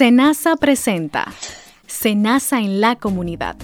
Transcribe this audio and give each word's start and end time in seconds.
Senasa 0.00 0.56
presenta 0.56 1.30
Senasa 1.86 2.58
en 2.58 2.80
la 2.80 2.96
comunidad. 2.96 3.54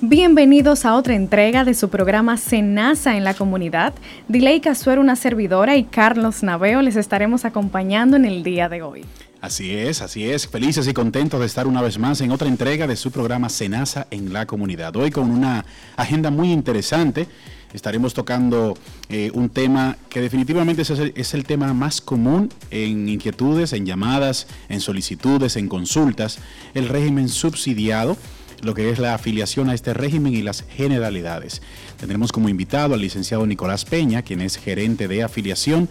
Bienvenidos 0.00 0.86
a 0.86 0.94
otra 0.94 1.14
entrega 1.14 1.64
de 1.64 1.74
su 1.74 1.90
programa 1.90 2.38
Senasa 2.38 3.18
en 3.18 3.24
la 3.24 3.34
comunidad. 3.34 3.92
Dilei 4.28 4.62
Casuero, 4.62 5.02
una 5.02 5.14
servidora, 5.14 5.76
y 5.76 5.84
Carlos 5.84 6.42
Naveo 6.42 6.80
les 6.80 6.96
estaremos 6.96 7.44
acompañando 7.44 8.16
en 8.16 8.24
el 8.24 8.42
día 8.42 8.70
de 8.70 8.80
hoy. 8.80 9.04
Así 9.42 9.76
es, 9.76 10.00
así 10.00 10.24
es. 10.24 10.48
Felices 10.48 10.88
y 10.88 10.94
contentos 10.94 11.38
de 11.38 11.44
estar 11.44 11.66
una 11.66 11.82
vez 11.82 11.98
más 11.98 12.22
en 12.22 12.30
otra 12.30 12.48
entrega 12.48 12.86
de 12.86 12.96
su 12.96 13.10
programa 13.10 13.50
Senasa 13.50 14.06
en 14.10 14.32
la 14.32 14.46
comunidad. 14.46 14.96
Hoy 14.96 15.10
con 15.10 15.30
una 15.30 15.66
agenda 15.96 16.30
muy 16.30 16.50
interesante 16.50 17.28
estaremos 17.72 18.14
tocando 18.14 18.76
eh, 19.08 19.30
un 19.34 19.48
tema 19.48 19.96
que 20.08 20.20
definitivamente 20.20 20.82
es 20.82 21.34
el, 21.34 21.44
tema 21.44 21.72
más 21.74 22.00
común 22.00 22.50
en 22.70 23.08
inquietudes, 23.08 23.72
en 23.72 23.86
llamadas, 23.86 24.46
en 24.68 24.80
solicitudes, 24.80 25.56
en 25.56 25.68
consultas, 25.68 26.38
el 26.74 26.88
régimen 26.88 27.28
subsidiado 27.28 28.16
lo 28.60 28.74
que 28.74 28.90
es 28.90 28.98
la 28.98 29.14
afiliación 29.14 29.70
a 29.70 29.74
este 29.74 29.94
régimen 29.94 30.34
y 30.34 30.42
las 30.42 30.64
generalidades. 30.68 31.62
Tendremos 31.96 32.32
como 32.32 32.48
invitado 32.48 32.94
al 32.94 33.00
licenciado 33.00 33.46
Nicolás 33.46 33.84
Peña, 33.84 34.22
quien 34.22 34.40
es 34.40 34.56
gerente 34.56 35.06
de 35.06 35.22
afiliación 35.22 35.88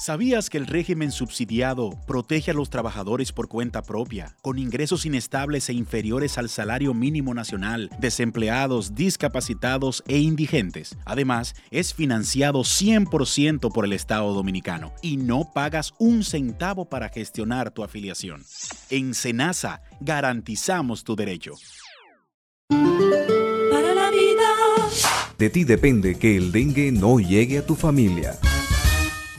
¿Sabías 0.03 0.51
que 0.51 0.59
el 0.59 0.67
régimen 0.67 1.13
subsidiado 1.13 1.91
protege 2.09 2.51
a 2.51 2.55
los 2.55 2.71
trabajadores 2.71 3.31
por 3.31 3.47
cuenta 3.47 3.83
propia, 3.83 4.35
con 4.43 4.59
ingresos 4.59 5.07
inestables 5.07 5.69
e 5.69 5.75
inferiores 5.75 6.39
al 6.39 6.49
salario 6.49 6.93
mínimo 6.93 7.35
nacional, 7.35 7.89
desempleados, 8.01 8.97
discapacitados 8.97 10.03
e 10.09 10.19
indigentes? 10.19 10.97
Además, 11.05 11.55
es 11.71 11.95
financiado 11.95 12.63
100% 12.63 13.73
por 13.73 13.85
el 13.85 13.93
Estado 13.93 14.35
dominicano 14.35 14.93
y 15.03 15.19
no 15.19 15.53
pagas 15.55 15.95
un 16.01 16.25
centavo 16.25 16.87
para 16.87 17.09
gestionar 17.09 17.71
tu 17.71 17.85
afiliación. 17.85 18.43
En 18.91 19.15
Senasa 19.15 19.83
garantizamos 20.01 21.05
tu 21.05 21.15
derecho. 21.15 21.55
Para 22.69 23.95
la 23.95 24.11
vida. 24.11 24.49
De 25.39 25.49
ti 25.49 25.63
depende 25.63 26.17
que 26.19 26.37
el 26.37 26.51
dengue 26.51 26.91
no 26.91 27.21
llegue 27.21 27.59
a 27.59 27.65
tu 27.65 27.77
familia. 27.77 28.37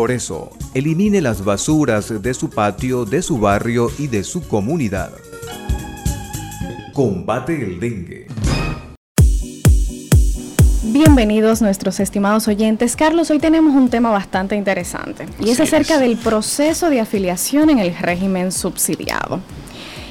Por 0.00 0.12
eso, 0.12 0.48
elimine 0.72 1.20
las 1.20 1.44
basuras 1.44 2.22
de 2.22 2.32
su 2.32 2.48
patio, 2.48 3.04
de 3.04 3.20
su 3.20 3.36
barrio 3.36 3.90
y 3.98 4.06
de 4.06 4.24
su 4.24 4.40
comunidad. 4.48 5.12
Combate 6.94 7.62
el 7.62 7.78
dengue. 7.78 8.26
Bienvenidos 10.84 11.60
nuestros 11.60 12.00
estimados 12.00 12.48
oyentes. 12.48 12.96
Carlos, 12.96 13.30
hoy 13.30 13.40
tenemos 13.40 13.74
un 13.74 13.90
tema 13.90 14.10
bastante 14.10 14.56
interesante 14.56 15.26
y 15.38 15.50
es 15.50 15.60
acerca 15.60 15.98
del 15.98 16.16
proceso 16.16 16.88
de 16.88 17.00
afiliación 17.00 17.68
en 17.68 17.78
el 17.78 17.94
régimen 17.94 18.52
subsidiado. 18.52 19.42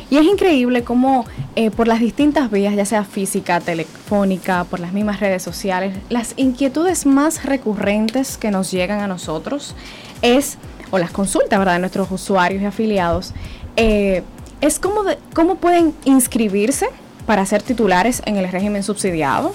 Y 0.10 0.18
es 0.18 0.26
increíble 0.26 0.84
cómo 0.84 1.26
eh, 1.56 1.70
por 1.70 1.88
las 1.88 2.00
distintas 2.00 2.50
vías, 2.50 2.76
ya 2.76 2.86
sea 2.86 3.04
física, 3.04 3.60
telefónica, 3.60 4.64
por 4.64 4.80
las 4.80 4.92
mismas 4.92 5.20
redes 5.20 5.44
sociales, 5.44 5.96
las 6.10 6.34
inquietudes 6.36 7.06
más 7.06 7.46
recurrentes 7.46 8.38
que 8.38 8.50
nos 8.50 8.72
llegan 8.72 9.02
a 9.02 9.08
nosotros 9.08 9.76
es, 10.22 10.58
o 10.90 10.98
las 10.98 11.12
consultas 11.12 11.60
¿verdad? 11.60 11.74
de 11.74 11.80
nuestros 11.80 12.10
usuarios 12.10 12.62
y 12.62 12.66
afiliados, 12.66 13.34
eh, 13.76 14.24
es 14.62 14.80
cómo, 14.80 15.04
cómo 15.34 15.56
pueden 15.56 15.94
inscribirse 16.06 16.88
para 17.28 17.46
ser 17.46 17.62
titulares 17.62 18.24
en 18.26 18.38
el 18.38 18.52
régimen 18.52 18.82
subsidiado, 18.82 19.54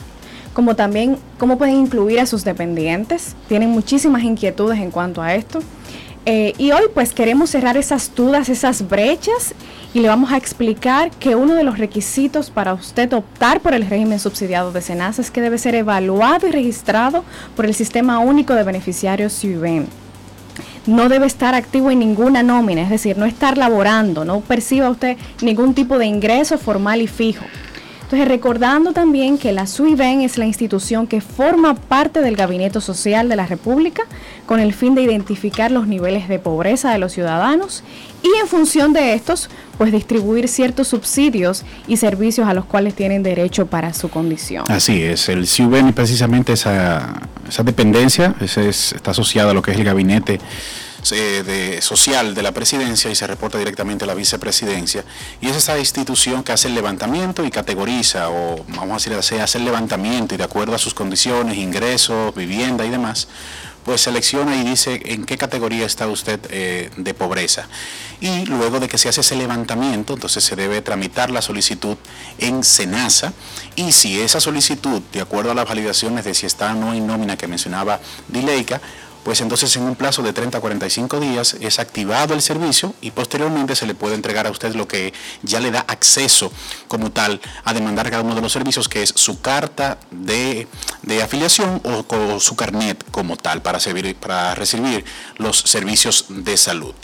como 0.53 0.77
también 0.77 1.19
cómo 1.37 1.59
pueden 1.59 1.75
incluir 1.75 2.21
a 2.21 2.27
sus 2.27 2.45
dependientes. 2.45 3.35
Tienen 3.49 3.71
muchísimas 3.71 4.23
inquietudes 4.23 4.79
en 4.79 4.93
cuanto 4.93 5.21
a 5.21 5.35
esto. 5.35 5.59
Eh, 6.27 6.55
y 6.57 6.73
hoy 6.73 6.85
pues 6.95 7.13
queremos 7.13 7.51
cerrar 7.51 7.77
esas 7.77 8.15
dudas, 8.15 8.49
esas 8.49 8.89
brechas 8.89 9.55
y 9.93 10.01
le 10.01 10.09
vamos 10.09 10.33
a 10.33 10.39
explicar 10.39 11.11
que 11.11 11.37
uno 11.37 11.55
de 11.55 11.65
los 11.65 11.77
requisitos 11.77 12.49
para 12.49 12.73
usted 12.73 13.13
optar 13.13 13.61
por 13.61 13.75
el 13.75 13.87
régimen 13.87 14.19
subsidiado 14.19 14.73
de 14.73 14.81
SENASA 14.81 15.21
es 15.21 15.31
que 15.31 15.43
debe 15.43 15.59
ser 15.59 15.75
evaluado 15.75 16.49
y 16.49 16.51
registrado 16.51 17.25
por 17.55 17.67
el 17.67 17.75
Sistema 17.75 18.21
Único 18.21 18.55
de 18.55 18.63
Beneficiarios 18.63 19.39
CIUBEN. 19.39 19.87
No 20.87 21.11
debe 21.11 21.27
estar 21.27 21.55
activo 21.55 21.91
en 21.91 21.99
ninguna 21.99 22.43
nómina, 22.43 22.83
es 22.83 22.91
decir, 22.91 23.19
no 23.19 23.27
estar 23.27 23.59
laborando, 23.59 24.25
no 24.25 24.41
perciba 24.41 24.89
usted 24.89 25.19
ningún 25.43 25.75
tipo 25.75 25.99
de 25.99 26.07
ingreso 26.07 26.57
formal 26.57 27.03
y 27.03 27.07
fijo. 27.07 27.45
Entonces, 28.05 28.29
recordando 28.29 28.93
también 28.93 29.39
que 29.39 29.53
la 29.53 29.67
SUIBEN 29.67 30.21
es 30.21 30.37
la 30.37 30.45
institución 30.45 31.07
que 31.07 31.21
forma 31.23 31.75
parte 31.75 32.21
del 32.21 32.37
Gabinete 32.37 32.81
Social 32.81 33.29
de 33.31 33.37
la 33.37 33.47
República 33.47 34.03
con 34.47 34.61
el 34.61 34.75
fin 34.75 34.95
de 34.95 35.03
identificar 35.03 35.71
los 35.71 35.87
niveles 35.87 36.29
de 36.29 36.39
pobreza 36.39 36.93
de 36.93 36.99
los 36.99 37.13
ciudadanos 37.13 37.83
y 38.23 38.29
en 38.41 38.47
función 38.47 38.93
de 38.93 39.15
estos, 39.15 39.49
pues 39.79 39.91
distribuir 39.91 40.49
ciertos 40.49 40.89
subsidios 40.89 41.65
y 41.89 41.97
servicios 41.97 42.47
a 42.47 42.53
los 42.53 42.67
cuales 42.67 42.95
tienen 42.95 43.23
derecho 43.23 43.67
para 43.67 43.95
su 43.95 44.11
condición. 44.11 44.65
Así 44.69 45.03
es, 45.03 45.31
el 45.31 45.47
SUIBEN 45.47 45.95
precisamente 45.95 46.53
esa, 46.53 47.23
esa 47.49 47.63
dependencia 47.63 48.35
está 48.41 49.13
asociada 49.13 49.53
a 49.53 49.55
lo 49.55 49.63
que 49.63 49.71
es 49.71 49.79
el 49.79 49.85
Gabinete 49.85 50.41
de, 51.11 51.83
social 51.83 52.35
de 52.35 52.43
la 52.43 52.53
presidencia 52.53 53.11
y 53.11 53.15
se 53.15 53.27
reporta 53.27 53.59
directamente 53.59 54.05
a 54.05 54.07
la 54.07 54.15
vicepresidencia. 54.15 55.05
Y 55.41 55.49
es 55.49 55.57
esa 55.57 55.79
institución 55.79 56.43
que 56.43 56.53
hace 56.53 56.69
el 56.69 56.75
levantamiento 56.75 57.45
y 57.45 57.51
categoriza, 57.51 58.31
o 58.31 58.65
vamos 58.69 59.07
a 59.07 59.11
decir, 59.11 59.41
hace 59.41 59.59
el 59.59 59.65
levantamiento 59.65 60.35
y 60.35 60.39
de 60.39 60.45
acuerdo 60.45 60.75
a 60.75 60.79
sus 60.79 60.95
condiciones, 60.95 61.59
ingresos, 61.59 62.35
vivienda 62.35 62.85
y 62.85 62.91
demás, 62.91 63.29
pues 63.85 64.01
selecciona 64.01 64.57
y 64.57 64.65
dice 64.65 65.01
en 65.05 65.25
qué 65.25 65.37
categoría 65.37 65.85
está 65.85 66.09
usted 66.09 66.41
eh, 66.51 66.91
de 66.97 67.15
pobreza. 67.15 67.69
Y 68.21 68.47
luego 68.47 68.81
de 68.81 68.89
que 68.89 68.97
se 68.97 69.09
hace 69.09 69.21
ese 69.21 69.37
levantamiento, 69.37 70.15
entonces 70.15 70.43
se 70.43 70.57
debe 70.57 70.81
tramitar 70.81 71.31
la 71.31 71.43
solicitud 71.43 71.97
en 72.39 72.65
SENASA 72.65 73.35
y 73.77 73.93
si 73.93 74.19
esa 74.21 74.41
solicitud, 74.41 75.03
de 75.13 75.21
acuerdo 75.21 75.51
a 75.51 75.55
las 75.55 75.69
validaciones 75.69 76.25
de 76.25 76.35
si 76.35 76.47
está 76.47 76.73
o 76.73 76.75
no 76.75 76.95
en 76.95 77.07
nómina 77.07 77.37
que 77.37 77.47
mencionaba 77.47 78.01
Dileica, 78.29 78.81
pues 79.25 79.41
entonces 79.41 79.75
en 79.77 79.83
un 79.85 79.97
plazo 79.97 80.23
de 80.23 80.33
30 80.33 80.59
a 80.59 80.61
45 80.61 81.19
días 81.19 81.57
es 81.61 81.79
activado 81.79 82.35
el 82.35 82.43
servicio 82.43 82.95
y 83.01 83.11
posteriormente 83.11 83.75
se 83.75 83.87
le 83.87 83.95
puede 83.95 84.15
entregar 84.15 84.47
a 84.47 84.51
usted 84.51 84.75
lo 84.75 84.87
que 84.87 85.13
ya 85.43 85.61
le 85.61 85.71
da 85.71 85.81
acceso 85.89 86.53
como 86.89 87.11
tal 87.11 87.41
a 87.65 87.73
demandar 87.73 88.11
cada 88.11 88.23
uno 88.23 88.35
de 88.35 88.43
los 88.43 88.53
servicios, 88.53 88.89
que 88.89 89.03
es 89.03 89.13
su 89.17 89.41
carta 89.41 89.99
de, 90.11 90.69
afiliación 91.23 91.81
o, 91.85 92.39
su 92.39 92.55
carnet 92.55 93.03
como 93.11 93.37
tal 93.37 93.63
para, 93.63 93.81
servir, 93.81 94.15
para 94.17 94.55
recibir 94.55 95.05
los 95.39 95.59
servicios 95.59 96.27
de 96.29 96.57
salud. 96.57 96.95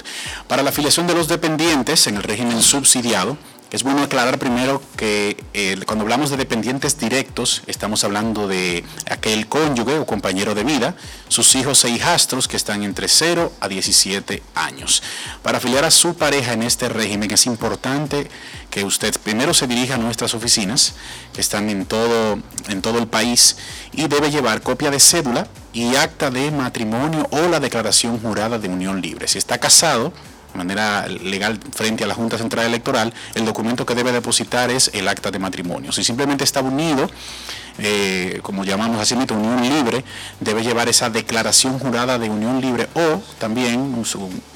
Para 0.46 0.62
la 0.62 0.70
afiliación 0.70 1.06
de 1.06 1.14
los 1.14 1.28
dependientes 1.28 2.06
en 2.06 2.16
el 2.16 2.23
régimen 2.23 2.62
subsidiado, 2.62 3.38
es 3.70 3.84
bueno 3.84 4.02
aclarar 4.02 4.38
primero 4.38 4.82
que 4.96 5.37
eh, 5.55 5.78
cuando 5.87 6.02
hablamos 6.02 6.31
de 6.31 6.37
dependientes 6.37 6.99
directos, 6.99 7.62
estamos 7.67 8.02
hablando 8.02 8.49
de 8.49 8.84
aquel 9.08 9.46
cónyuge 9.46 9.99
o 9.99 10.06
compañero 10.06 10.56
de 10.56 10.64
vida, 10.64 10.96
sus 11.28 11.55
hijos 11.55 11.84
e 11.84 11.90
hijastros 11.90 12.49
que 12.49 12.56
están 12.56 12.82
entre 12.82 13.06
0 13.06 13.52
a 13.61 13.69
17 13.69 14.43
años. 14.56 15.02
Para 15.43 15.58
afiliar 15.58 15.84
a 15.84 15.93
su 15.93 16.17
pareja 16.17 16.52
en 16.52 16.64
este 16.64 16.88
régimen 16.88 17.31
es 17.31 17.46
importante 17.46 18.28
que 18.70 18.84
usted 18.84 19.14
primero 19.22 19.55
se 19.55 19.69
dirija 19.69 19.94
a 19.94 19.99
nuestras 19.99 20.34
oficinas, 20.34 20.94
que 21.32 21.40
están 21.40 21.70
en 21.70 21.87
todo, 21.87 22.40
en 22.69 22.82
todo 22.82 22.99
el 22.99 23.06
país, 23.06 23.56
y 23.93 24.08
debe 24.08 24.31
llevar 24.31 24.62
copia 24.62 24.90
de 24.90 24.99
cédula 24.99 25.46
y 25.73 25.94
acta 25.94 26.31
de 26.31 26.50
matrimonio 26.50 27.28
o 27.31 27.49
la 27.49 27.61
declaración 27.61 28.19
jurada 28.19 28.58
de 28.58 28.69
unión 28.69 29.00
libre. 29.00 29.28
Si 29.28 29.38
está 29.38 29.58
casado, 29.58 30.12
manera 30.55 31.06
legal 31.06 31.58
frente 31.73 32.05
a 32.05 32.06
la 32.06 32.14
Junta 32.14 32.38
Central 32.38 32.67
Electoral, 32.67 33.12
el 33.35 33.44
documento 33.44 33.87
que 33.87 33.94
debe 33.94 34.12
depositar 34.12 34.70
es 34.70 34.91
el 34.94 35.08
acta 35.08 35.31
de 35.31 35.38
matrimonio. 35.38 35.93
Si 35.93 36.05
simplemente 36.05 36.44
está 36.44 36.61
unido, 36.61 37.11
eh, 37.79 38.41
como 38.43 38.64
llamamos 38.64 39.00
así, 39.00 39.14
unión 39.14 39.62
libre, 39.62 40.05
debe 40.41 40.62
llevar 40.62 40.88
esa 40.88 41.11
declaración 41.11 41.79
jurada 41.79 42.19
de 42.19 42.29
unión 42.29 42.61
libre 42.61 42.88
o 42.94 43.23
también 43.38 44.02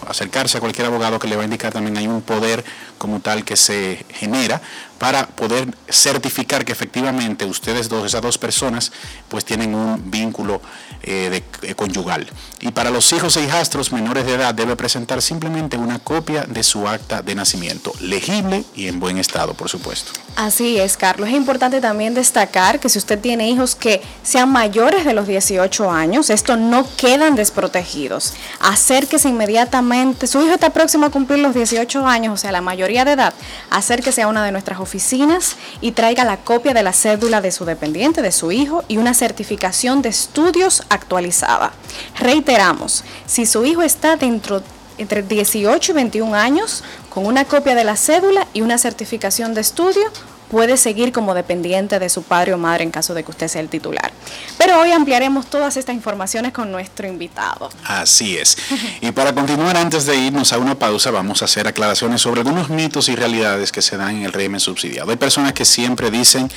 acercarse 0.06 0.58
a 0.58 0.60
cualquier 0.60 0.86
abogado 0.88 1.18
que 1.18 1.28
le 1.28 1.36
va 1.36 1.42
a 1.42 1.44
indicar 1.44 1.72
también 1.72 1.96
hay 1.96 2.06
un 2.06 2.22
poder 2.22 2.64
como 2.98 3.20
tal 3.20 3.44
que 3.44 3.56
se 3.56 4.04
genera 4.10 4.60
para 4.98 5.26
poder 5.26 5.74
certificar 5.88 6.64
que 6.64 6.72
efectivamente 6.72 7.44
ustedes 7.44 7.88
dos, 7.88 8.06
esas 8.06 8.22
dos 8.22 8.38
personas, 8.38 8.92
pues 9.28 9.44
tienen 9.44 9.74
un 9.74 10.10
vínculo 10.10 10.60
eh, 11.02 11.42
eh, 11.62 11.74
conyugal. 11.74 12.26
Y 12.60 12.70
para 12.70 12.90
los 12.90 13.12
hijos 13.12 13.36
e 13.36 13.44
hijastros 13.44 13.92
menores 13.92 14.24
de 14.24 14.34
edad 14.34 14.54
debe 14.54 14.76
presentar 14.76 15.20
simplemente 15.20 15.76
una 15.76 15.98
copia 15.98 16.44
de 16.48 16.62
su 16.62 16.88
acta 16.88 17.20
de 17.20 17.34
nacimiento, 17.34 17.92
legible 18.00 18.64
y 18.74 18.88
en 18.88 19.00
buen 19.00 19.18
estado, 19.18 19.54
por 19.54 19.68
supuesto. 19.68 20.12
Así 20.36 20.78
es, 20.78 20.96
Carlos. 20.96 21.28
Es 21.28 21.34
importante 21.34 21.80
también 21.80 22.14
destacar 22.14 22.80
que 22.80 22.88
si 22.88 22.98
usted 22.98 23.18
tiene 23.20 23.48
hijos 23.50 23.74
que 23.74 24.02
sean 24.22 24.50
mayores 24.50 25.04
de 25.04 25.12
los 25.12 25.26
18 25.26 25.90
años, 25.90 26.30
estos 26.30 26.58
no 26.58 26.86
quedan 26.96 27.34
desprotegidos. 27.34 28.32
Acérquese 28.60 29.28
inmediatamente. 29.28 30.26
Su 30.26 30.42
hijo 30.42 30.54
está 30.54 30.70
próximo 30.70 31.06
a 31.06 31.10
cumplir 31.10 31.40
los 31.40 31.54
18 31.54 32.06
años, 32.06 32.34
o 32.34 32.36
sea, 32.36 32.52
la 32.52 32.60
mayoría 32.60 33.04
de 33.04 33.12
edad. 33.12 33.34
Acérquese 33.70 34.22
a 34.22 34.28
una 34.28 34.44
de 34.44 34.52
nuestras 34.52 34.78
oficinas 34.84 35.56
y 35.80 35.92
traiga 35.92 36.24
la 36.24 36.36
copia 36.36 36.72
de 36.72 36.84
la 36.84 36.92
cédula 36.92 37.40
de 37.40 37.50
su 37.50 37.64
dependiente, 37.64 38.22
de 38.22 38.30
su 38.30 38.52
hijo, 38.52 38.84
y 38.86 38.98
una 38.98 39.14
certificación 39.14 40.00
de 40.00 40.10
estudios 40.10 40.82
actualizada. 40.88 41.72
Reiteramos, 42.20 43.02
si 43.26 43.46
su 43.46 43.64
hijo 43.64 43.82
está 43.82 44.16
dentro 44.16 44.62
entre 44.96 45.22
18 45.22 45.90
y 45.90 45.94
21 45.94 46.34
años, 46.34 46.84
con 47.10 47.26
una 47.26 47.44
copia 47.44 47.74
de 47.74 47.84
la 47.84 47.96
cédula 47.96 48.46
y 48.52 48.62
una 48.62 48.78
certificación 48.78 49.54
de 49.54 49.60
estudio, 49.60 50.04
puede 50.50 50.76
seguir 50.76 51.12
como 51.12 51.34
dependiente 51.34 51.98
de 51.98 52.08
su 52.08 52.22
padre 52.22 52.54
o 52.54 52.58
madre 52.58 52.84
en 52.84 52.90
caso 52.90 53.14
de 53.14 53.24
que 53.24 53.30
usted 53.30 53.48
sea 53.48 53.60
el 53.60 53.68
titular. 53.68 54.12
Pero 54.58 54.80
hoy 54.80 54.92
ampliaremos 54.92 55.46
todas 55.46 55.76
estas 55.76 55.94
informaciones 55.94 56.52
con 56.52 56.70
nuestro 56.70 57.06
invitado. 57.06 57.70
Así 57.84 58.36
es. 58.36 58.56
Y 59.00 59.10
para 59.12 59.34
continuar, 59.34 59.76
antes 59.76 60.06
de 60.06 60.16
irnos 60.16 60.52
a 60.52 60.58
una 60.58 60.78
pausa, 60.78 61.10
vamos 61.10 61.42
a 61.42 61.46
hacer 61.46 61.66
aclaraciones 61.66 62.20
sobre 62.20 62.40
algunos 62.40 62.70
mitos 62.70 63.08
y 63.08 63.16
realidades 63.16 63.72
que 63.72 63.82
se 63.82 63.96
dan 63.96 64.16
en 64.16 64.24
el 64.24 64.32
régimen 64.32 64.60
subsidiado. 64.60 65.10
Hay 65.10 65.16
personas 65.16 65.52
que 65.52 65.64
siempre 65.64 66.10
dicen 66.10 66.50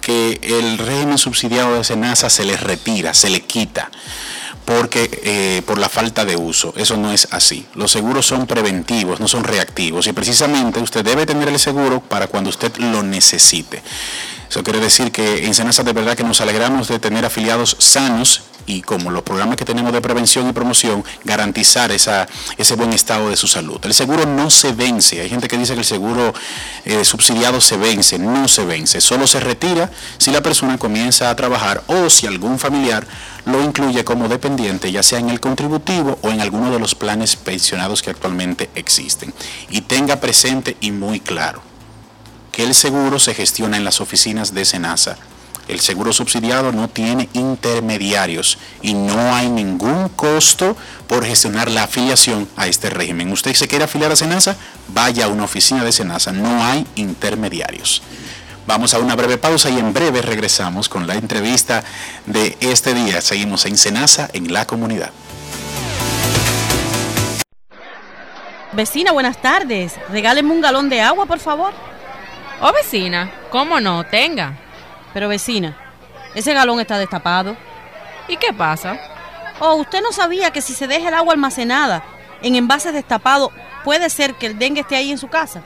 que 0.00 0.38
el 0.42 0.78
régimen 0.78 1.18
subsidiado 1.18 1.76
de 1.76 1.84
Senasa 1.84 2.30
se 2.30 2.44
les 2.44 2.60
retira, 2.60 3.14
se 3.14 3.30
le 3.30 3.40
quita 3.40 3.90
porque 4.68 5.08
eh, 5.24 5.62
por 5.64 5.78
la 5.78 5.88
falta 5.88 6.26
de 6.26 6.36
uso. 6.36 6.74
Eso 6.76 6.98
no 6.98 7.10
es 7.10 7.28
así. 7.30 7.64
Los 7.74 7.90
seguros 7.90 8.26
son 8.26 8.46
preventivos, 8.46 9.18
no 9.18 9.26
son 9.26 9.42
reactivos. 9.42 10.06
Y 10.06 10.12
precisamente 10.12 10.78
usted 10.78 11.02
debe 11.02 11.24
tener 11.24 11.48
el 11.48 11.58
seguro 11.58 12.00
para 12.00 12.26
cuando 12.26 12.50
usted 12.50 12.76
lo 12.76 13.02
necesite. 13.02 13.82
Eso 14.48 14.62
quiere 14.62 14.80
decir 14.80 15.12
que 15.12 15.46
en 15.46 15.54
Senasa 15.54 15.82
de 15.82 15.92
verdad 15.92 16.16
que 16.16 16.24
nos 16.24 16.40
alegramos 16.40 16.88
de 16.88 16.98
tener 16.98 17.24
afiliados 17.24 17.76
sanos 17.78 18.42
y 18.68 18.82
como 18.82 19.10
los 19.10 19.22
programas 19.22 19.56
que 19.56 19.64
tenemos 19.64 19.92
de 19.92 20.00
prevención 20.00 20.48
y 20.48 20.52
promoción, 20.52 21.02
garantizar 21.24 21.90
esa, 21.90 22.28
ese 22.58 22.74
buen 22.74 22.92
estado 22.92 23.30
de 23.30 23.36
su 23.36 23.48
salud. 23.48 23.80
El 23.82 23.94
seguro 23.94 24.26
no 24.26 24.50
se 24.50 24.72
vence. 24.72 25.20
Hay 25.20 25.30
gente 25.30 25.48
que 25.48 25.56
dice 25.56 25.72
que 25.72 25.80
el 25.80 25.86
seguro 25.86 26.34
eh, 26.84 27.04
subsidiado 27.04 27.60
se 27.60 27.78
vence. 27.78 28.18
No 28.18 28.46
se 28.46 28.64
vence. 28.64 29.00
Solo 29.00 29.26
se 29.26 29.40
retira 29.40 29.90
si 30.18 30.30
la 30.30 30.42
persona 30.42 30.76
comienza 30.76 31.30
a 31.30 31.36
trabajar 31.36 31.82
o 31.86 32.10
si 32.10 32.26
algún 32.26 32.58
familiar 32.58 33.06
lo 33.46 33.62
incluye 33.64 34.04
como 34.04 34.28
dependiente, 34.28 34.92
ya 34.92 35.02
sea 35.02 35.18
en 35.18 35.30
el 35.30 35.40
contributivo 35.40 36.18
o 36.20 36.30
en 36.30 36.42
alguno 36.42 36.70
de 36.70 36.78
los 36.78 36.94
planes 36.94 37.36
pensionados 37.36 38.02
que 38.02 38.10
actualmente 38.10 38.68
existen. 38.74 39.32
Y 39.70 39.80
tenga 39.80 40.20
presente 40.20 40.76
y 40.80 40.90
muy 40.90 41.20
claro 41.20 41.67
el 42.58 42.74
seguro 42.74 43.18
se 43.18 43.32
gestiona 43.32 43.78
en 43.78 43.84
las 43.84 44.02
oficinas 44.02 44.52
de 44.52 44.66
SENASA 44.66 45.16
el 45.68 45.80
seguro 45.80 46.14
subsidiado 46.14 46.72
no 46.72 46.88
tiene 46.88 47.28
intermediarios 47.34 48.58
y 48.80 48.94
no 48.94 49.34
hay 49.34 49.50
ningún 49.50 50.08
costo 50.08 50.76
por 51.06 51.24
gestionar 51.24 51.70
la 51.70 51.84
afiliación 51.84 52.48
a 52.56 52.66
este 52.66 52.88
régimen. 52.88 53.30
Usted 53.30 53.54
se 53.54 53.68
quiere 53.68 53.84
afiliar 53.84 54.10
a 54.10 54.16
Senasa, 54.16 54.56
vaya 54.88 55.26
a 55.26 55.28
una 55.28 55.44
oficina 55.44 55.84
de 55.84 55.92
Senasa, 55.92 56.32
no 56.32 56.64
hay 56.64 56.86
intermediarios. 56.94 58.02
Vamos 58.66 58.94
a 58.94 58.98
una 58.98 59.14
breve 59.14 59.36
pausa 59.36 59.68
y 59.68 59.78
en 59.78 59.92
breve 59.92 60.22
regresamos 60.22 60.88
con 60.88 61.06
la 61.06 61.14
entrevista 61.14 61.84
de 62.26 62.56
este 62.60 62.94
día. 62.94 63.20
Seguimos 63.20 63.66
en 63.66 63.76
Senasa, 63.76 64.28
en 64.32 64.52
la 64.52 64.66
comunidad. 64.66 65.10
Vecina, 68.72 69.12
buenas 69.12 69.40
tardes. 69.40 69.94
Regáleme 70.10 70.50
un 70.50 70.60
galón 70.60 70.88
de 70.88 71.00
agua, 71.00 71.26
por 71.26 71.38
favor. 71.40 71.87
Oh, 72.60 72.72
vecina, 72.72 73.30
¿cómo 73.50 73.80
no? 73.80 74.04
Tenga. 74.04 74.58
Pero 75.14 75.28
vecina, 75.28 75.76
ese 76.34 76.54
galón 76.54 76.80
está 76.80 76.98
destapado. 76.98 77.56
¿Y 78.26 78.36
qué 78.36 78.52
pasa? 78.52 78.98
Oh, 79.60 79.76
usted 79.76 80.02
no 80.02 80.12
sabía 80.12 80.50
que 80.50 80.60
si 80.60 80.74
se 80.74 80.86
deja 80.86 81.08
el 81.08 81.14
agua 81.14 81.32
almacenada 81.32 82.02
en 82.42 82.56
envases 82.56 82.92
destapados, 82.92 83.50
puede 83.84 84.10
ser 84.10 84.34
que 84.34 84.46
el 84.46 84.58
dengue 84.58 84.80
esté 84.80 84.96
ahí 84.96 85.10
en 85.10 85.18
su 85.18 85.28
casa. 85.28 85.62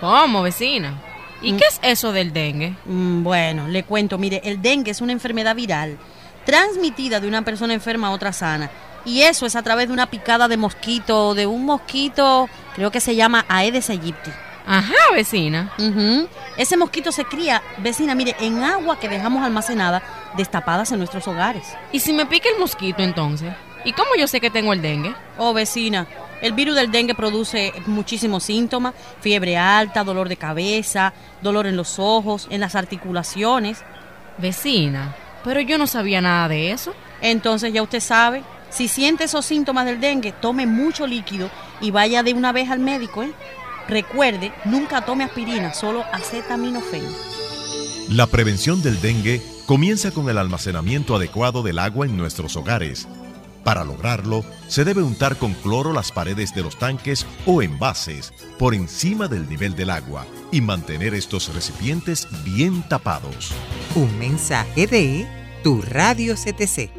¿Cómo, 0.00 0.42
vecina? 0.42 1.00
¿Y 1.40 1.52
mm. 1.52 1.56
qué 1.56 1.64
es 1.66 1.78
eso 1.82 2.12
del 2.12 2.32
dengue? 2.32 2.74
Mm, 2.84 3.22
bueno, 3.22 3.68
le 3.68 3.84
cuento, 3.84 4.18
mire, 4.18 4.40
el 4.44 4.60
dengue 4.60 4.90
es 4.90 5.00
una 5.00 5.12
enfermedad 5.12 5.54
viral 5.54 5.98
transmitida 6.44 7.20
de 7.20 7.28
una 7.28 7.42
persona 7.42 7.74
enferma 7.74 8.08
a 8.08 8.12
otra 8.12 8.32
sana. 8.32 8.70
Y 9.04 9.22
eso 9.22 9.46
es 9.46 9.56
a 9.56 9.62
través 9.62 9.88
de 9.88 9.94
una 9.94 10.10
picada 10.10 10.48
de 10.48 10.56
mosquito, 10.56 11.34
de 11.34 11.46
un 11.46 11.64
mosquito, 11.64 12.48
creo 12.74 12.90
que 12.90 13.00
se 13.00 13.14
llama 13.14 13.44
Aedes 13.48 13.90
aegypti. 13.90 14.30
Ajá, 14.66 14.94
vecina. 15.12 15.72
Ese 16.56 16.76
mosquito 16.76 17.12
se 17.12 17.24
cría, 17.24 17.62
vecina, 17.78 18.14
mire, 18.14 18.34
en 18.40 18.62
agua 18.62 18.98
que 18.98 19.08
dejamos 19.08 19.44
almacenada, 19.44 20.02
destapadas 20.36 20.90
en 20.92 20.98
nuestros 20.98 21.28
hogares. 21.28 21.64
¿Y 21.92 22.00
si 22.00 22.12
me 22.12 22.26
pica 22.26 22.48
el 22.48 22.58
mosquito 22.58 23.02
entonces? 23.02 23.52
¿Y 23.84 23.92
cómo 23.92 24.10
yo 24.18 24.26
sé 24.26 24.40
que 24.40 24.50
tengo 24.50 24.72
el 24.72 24.80
dengue? 24.80 25.14
Oh, 25.36 25.52
vecina, 25.52 26.06
el 26.40 26.52
virus 26.52 26.76
del 26.76 26.90
dengue 26.90 27.14
produce 27.14 27.72
muchísimos 27.86 28.44
síntomas, 28.44 28.94
fiebre 29.20 29.58
alta, 29.58 30.04
dolor 30.04 30.28
de 30.28 30.36
cabeza, 30.36 31.12
dolor 31.42 31.66
en 31.66 31.76
los 31.76 31.98
ojos, 31.98 32.46
en 32.50 32.60
las 32.60 32.74
articulaciones. 32.74 33.82
Vecina, 34.38 35.14
pero 35.44 35.60
yo 35.60 35.76
no 35.76 35.86
sabía 35.86 36.20
nada 36.20 36.48
de 36.48 36.70
eso. 36.70 36.94
Entonces 37.20 37.72
ya 37.72 37.82
usted 37.82 38.00
sabe, 38.00 38.42
si 38.70 38.88
siente 38.88 39.24
esos 39.24 39.44
síntomas 39.44 39.84
del 39.84 40.00
dengue, 40.00 40.32
tome 40.32 40.66
mucho 40.66 41.06
líquido 41.06 41.50
y 41.80 41.90
vaya 41.90 42.22
de 42.22 42.32
una 42.32 42.52
vez 42.52 42.70
al 42.70 42.78
médico, 42.78 43.22
¿eh? 43.22 43.32
Recuerde, 43.88 44.52
nunca 44.64 45.04
tome 45.04 45.24
aspirina, 45.24 45.74
solo 45.74 46.04
acetaminofén. 46.12 47.04
La 48.08 48.26
prevención 48.26 48.82
del 48.82 49.00
dengue 49.00 49.40
comienza 49.66 50.10
con 50.10 50.28
el 50.28 50.38
almacenamiento 50.38 51.16
adecuado 51.16 51.62
del 51.62 51.78
agua 51.78 52.06
en 52.06 52.16
nuestros 52.16 52.56
hogares. 52.56 53.08
Para 53.64 53.82
lograrlo, 53.82 54.44
se 54.68 54.84
debe 54.84 55.02
untar 55.02 55.36
con 55.36 55.54
cloro 55.54 55.94
las 55.94 56.12
paredes 56.12 56.54
de 56.54 56.62
los 56.62 56.78
tanques 56.78 57.26
o 57.46 57.62
envases 57.62 58.34
por 58.58 58.74
encima 58.74 59.26
del 59.26 59.48
nivel 59.48 59.74
del 59.74 59.88
agua 59.88 60.26
y 60.52 60.60
mantener 60.60 61.14
estos 61.14 61.52
recipientes 61.54 62.28
bien 62.44 62.86
tapados. 62.88 63.52
Un 63.94 64.18
mensaje 64.18 64.86
de 64.86 65.26
tu 65.62 65.80
radio 65.80 66.34
CTC. 66.34 66.90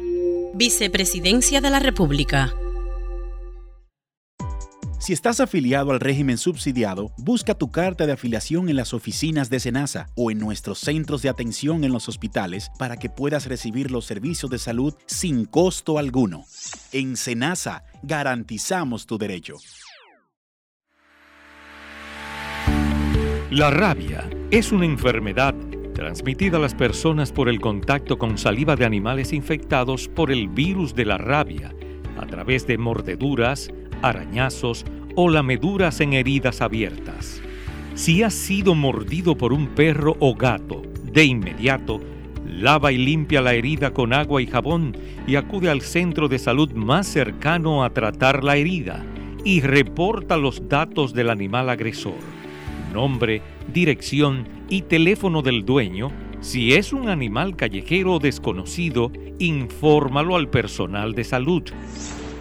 Vicepresidencia 0.54 1.60
de 1.60 1.70
la 1.70 1.78
República. 1.78 2.52
Si 5.06 5.12
estás 5.12 5.38
afiliado 5.38 5.92
al 5.92 6.00
régimen 6.00 6.36
subsidiado, 6.36 7.12
busca 7.16 7.54
tu 7.54 7.70
carta 7.70 8.06
de 8.06 8.12
afiliación 8.14 8.68
en 8.68 8.74
las 8.74 8.92
oficinas 8.92 9.48
de 9.48 9.60
SENASA 9.60 10.08
o 10.16 10.32
en 10.32 10.40
nuestros 10.40 10.80
centros 10.80 11.22
de 11.22 11.28
atención 11.28 11.84
en 11.84 11.92
los 11.92 12.08
hospitales 12.08 12.72
para 12.76 12.96
que 12.96 13.08
puedas 13.08 13.46
recibir 13.46 13.92
los 13.92 14.04
servicios 14.04 14.50
de 14.50 14.58
salud 14.58 14.94
sin 15.06 15.44
costo 15.44 16.00
alguno. 16.00 16.44
En 16.90 17.16
SENASA 17.16 17.84
garantizamos 18.02 19.06
tu 19.06 19.16
derecho. 19.16 19.58
La 23.52 23.70
rabia 23.70 24.28
es 24.50 24.72
una 24.72 24.86
enfermedad 24.86 25.54
transmitida 25.94 26.56
a 26.56 26.60
las 26.60 26.74
personas 26.74 27.30
por 27.30 27.48
el 27.48 27.60
contacto 27.60 28.18
con 28.18 28.38
saliva 28.38 28.74
de 28.74 28.84
animales 28.84 29.32
infectados 29.32 30.08
por 30.08 30.32
el 30.32 30.48
virus 30.48 30.96
de 30.96 31.04
la 31.04 31.16
rabia, 31.16 31.72
a 32.18 32.26
través 32.26 32.66
de 32.66 32.76
mordeduras, 32.76 33.70
arañazos 34.02 34.84
o 35.14 35.28
lameduras 35.28 36.00
en 36.00 36.12
heridas 36.12 36.60
abiertas. 36.60 37.40
Si 37.94 38.22
has 38.22 38.34
sido 38.34 38.74
mordido 38.74 39.36
por 39.36 39.52
un 39.52 39.68
perro 39.68 40.16
o 40.20 40.34
gato, 40.34 40.82
de 41.12 41.24
inmediato, 41.24 42.00
lava 42.46 42.92
y 42.92 42.98
limpia 42.98 43.40
la 43.40 43.54
herida 43.54 43.92
con 43.92 44.12
agua 44.12 44.42
y 44.42 44.46
jabón 44.46 44.96
y 45.26 45.36
acude 45.36 45.70
al 45.70 45.80
centro 45.80 46.28
de 46.28 46.38
salud 46.38 46.72
más 46.72 47.06
cercano 47.06 47.82
a 47.82 47.90
tratar 47.90 48.44
la 48.44 48.56
herida 48.56 49.04
y 49.44 49.60
reporta 49.60 50.36
los 50.36 50.68
datos 50.68 51.14
del 51.14 51.30
animal 51.30 51.70
agresor, 51.70 52.18
nombre, 52.92 53.40
dirección 53.72 54.46
y 54.68 54.82
teléfono 54.82 55.40
del 55.40 55.64
dueño. 55.64 56.10
Si 56.40 56.74
es 56.74 56.92
un 56.92 57.08
animal 57.08 57.56
callejero 57.56 58.18
desconocido, 58.18 59.10
infórmalo 59.38 60.36
al 60.36 60.48
personal 60.50 61.14
de 61.14 61.24
salud. 61.24 61.62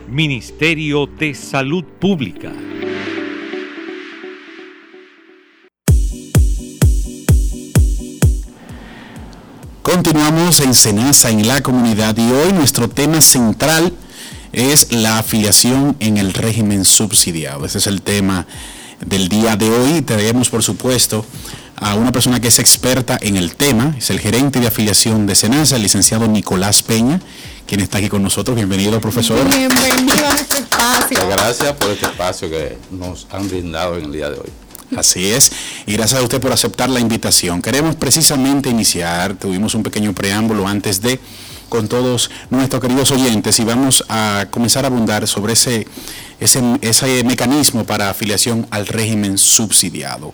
Ministerio 0.08 1.08
de 1.08 1.34
Salud 1.34 1.84
Pública. 2.00 2.52
Continuamos 9.82 10.60
en 10.60 10.74
Senasa, 10.74 11.30
en 11.30 11.48
la 11.48 11.62
comunidad, 11.62 12.18
y 12.18 12.32
hoy 12.32 12.54
nuestro 12.54 12.90
tema 12.90 13.22
central 13.22 13.94
es 14.52 14.92
la 14.92 15.20
afiliación 15.20 15.96
en 16.00 16.18
el 16.18 16.34
régimen 16.34 16.86
subsidiado. 16.86 17.66
Ese 17.66 17.78
es 17.78 17.88
el 17.88 18.02
tema 18.02 18.48
del 19.06 19.28
día 19.28 19.56
de 19.56 19.70
hoy. 19.70 20.02
Tenemos, 20.02 20.50
por 20.50 20.64
supuesto, 20.64 21.26
a 21.76 21.96
una 21.96 22.12
persona 22.12 22.40
que 22.40 22.48
es 22.48 22.60
experta 22.60 23.18
en 23.22 23.36
el 23.36 23.56
tema, 23.56 23.96
es 23.98 24.10
el 24.10 24.20
gerente 24.20 24.60
de 24.60 24.68
afiliación 24.68 25.28
de 25.28 25.36
Senasa, 25.36 25.76
el 25.76 25.84
licenciado 25.84 26.28
Nicolás 26.28 26.84
Peña, 26.84 27.20
quien 27.66 27.82
está 27.82 27.98
aquí 27.98 28.10
con 28.10 28.22
nosotros. 28.22 28.56
Bienvenido, 28.56 29.00
profesor. 29.02 29.48
Bienvenido 29.50 30.28
a 30.28 30.36
este 30.36 30.58
espacio. 30.60 31.28
Gracias 31.28 31.74
por 31.74 31.90
este 31.90 32.06
espacio 32.06 32.50
que 32.50 32.78
nos 32.92 33.28
han 33.32 33.48
brindado 33.48 33.98
en 33.98 34.06
el 34.06 34.12
día 34.12 34.30
de 34.30 34.40
hoy. 34.40 34.50
Así 34.96 35.32
es, 35.32 35.52
y 35.88 35.94
gracias 35.94 36.20
a 36.20 36.24
usted 36.24 36.40
por 36.40 36.52
aceptar 36.52 36.90
la 36.90 37.00
invitación. 37.00 37.62
Queremos 37.62 37.96
precisamente 37.96 38.70
iniciar, 38.70 39.36
tuvimos 39.36 39.74
un 39.74 39.82
pequeño 39.84 40.14
preámbulo 40.14 40.68
antes 40.68 41.02
de 41.02 41.20
con 41.70 41.88
todos 41.88 42.30
nuestros 42.52 42.82
queridos 42.82 43.12
oyentes 43.12 43.60
y 43.60 43.64
vamos 43.64 44.06
a 44.08 44.46
comenzar 44.52 44.86
a 44.86 44.88
abundar 44.88 45.28
sobre 45.28 45.54
ese, 45.54 45.88
ese, 46.40 46.62
ese 46.82 47.24
mecanismo 47.24 47.84
para 47.84 48.12
afiliación 48.12 48.68
al 48.70 48.86
régimen 48.86 49.40
subsidiado. 49.40 50.34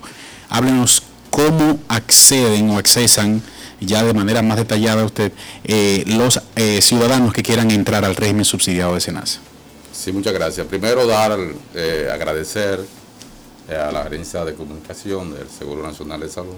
Háblenos 0.50 1.02
cómo 1.30 1.78
acceden 1.88 2.68
o 2.70 2.78
accesan 2.78 3.42
ya 3.86 4.04
de 4.04 4.14
manera 4.14 4.42
más 4.42 4.56
detallada 4.56 5.04
usted 5.04 5.32
eh, 5.64 6.04
los 6.06 6.40
eh, 6.56 6.80
ciudadanos 6.82 7.32
que 7.32 7.42
quieran 7.42 7.70
entrar 7.70 8.04
al 8.04 8.16
régimen 8.16 8.44
subsidiado 8.44 8.94
de 8.94 9.00
SENASA. 9.00 9.40
Sí, 9.92 10.12
muchas 10.12 10.32
gracias. 10.32 10.66
Primero 10.66 11.06
dar, 11.06 11.38
eh, 11.74 12.08
agradecer 12.12 12.80
a 13.68 13.92
la 13.92 14.02
Agencia 14.02 14.44
de 14.44 14.54
Comunicación 14.54 15.34
del 15.34 15.48
Seguro 15.48 15.82
Nacional 15.82 16.20
de 16.20 16.28
Salud, 16.28 16.56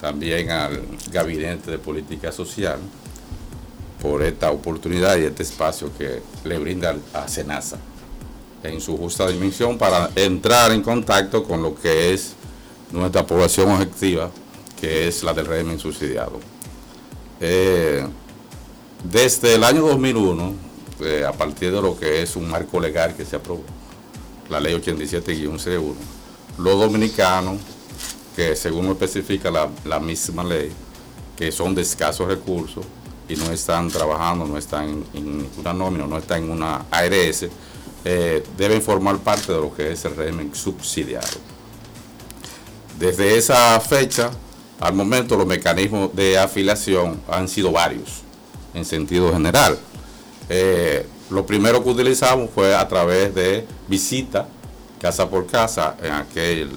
también 0.00 0.50
al 0.50 0.82
Gabinete 1.12 1.70
de 1.70 1.78
Política 1.78 2.32
Social 2.32 2.78
por 4.00 4.22
esta 4.22 4.50
oportunidad 4.50 5.16
y 5.18 5.24
este 5.24 5.42
espacio 5.42 5.90
que 5.96 6.22
le 6.44 6.58
brinda 6.58 6.96
a 7.12 7.28
SENASA 7.28 7.78
en 8.62 8.80
su 8.80 8.96
justa 8.96 9.28
dimensión 9.28 9.78
para 9.78 10.10
entrar 10.16 10.72
en 10.72 10.82
contacto 10.82 11.44
con 11.44 11.62
lo 11.62 11.74
que 11.74 12.12
es 12.12 12.34
nuestra 12.90 13.26
población 13.26 13.70
objetiva 13.70 14.30
que 14.80 15.08
es 15.08 15.22
la 15.22 15.34
del 15.34 15.46
régimen 15.46 15.78
subsidiado. 15.78 16.40
Eh, 17.40 18.06
desde 19.04 19.54
el 19.54 19.64
año 19.64 19.86
2001, 19.86 20.54
eh, 21.00 21.24
a 21.26 21.32
partir 21.32 21.72
de 21.72 21.80
lo 21.80 21.98
que 21.98 22.22
es 22.22 22.36
un 22.36 22.48
marco 22.48 22.80
legal 22.80 23.14
que 23.14 23.24
se 23.24 23.36
aprobó, 23.36 23.64
la 24.48 24.60
ley 24.60 24.74
87-C1, 24.74 25.94
los 26.58 26.80
dominicanos, 26.80 27.58
que 28.34 28.56
según 28.56 28.86
especifica 28.86 29.50
la, 29.50 30.00
misma 30.00 30.44
ley, 30.44 30.70
que 31.36 31.52
son 31.52 31.74
de 31.74 31.82
escasos 31.82 32.26
recursos 32.26 32.84
y 33.28 33.36
no 33.36 33.50
están 33.50 33.88
trabajando, 33.88 34.44
no 34.46 34.58
están 34.58 35.04
en 35.14 35.48
una 35.58 35.72
nómina, 35.72 36.06
no 36.06 36.18
están 36.18 36.44
en 36.44 36.50
una 36.50 36.86
ARS, 36.90 37.46
eh, 38.04 38.42
deben 38.56 38.82
formar 38.82 39.18
parte 39.18 39.52
de 39.52 39.58
lo 39.58 39.74
que 39.74 39.92
es 39.92 40.04
el 40.04 40.16
régimen 40.16 40.54
subsidiado. 40.54 41.38
Desde 42.98 43.38
esa 43.38 43.78
fecha, 43.80 44.30
al 44.80 44.94
momento 44.94 45.36
los 45.36 45.46
mecanismos 45.46 46.14
de 46.14 46.38
afiliación 46.38 47.20
han 47.28 47.48
sido 47.48 47.70
varios, 47.70 48.22
en 48.74 48.84
sentido 48.84 49.32
general. 49.32 49.78
Eh, 50.48 51.06
lo 51.30 51.46
primero 51.46 51.82
que 51.84 51.90
utilizamos 51.90 52.50
fue 52.52 52.74
a 52.74 52.88
través 52.88 53.34
de 53.34 53.66
visita 53.86 54.48
casa 55.00 55.28
por 55.30 55.46
casa 55.46 55.96
en 56.02 56.12
aquel 56.12 56.70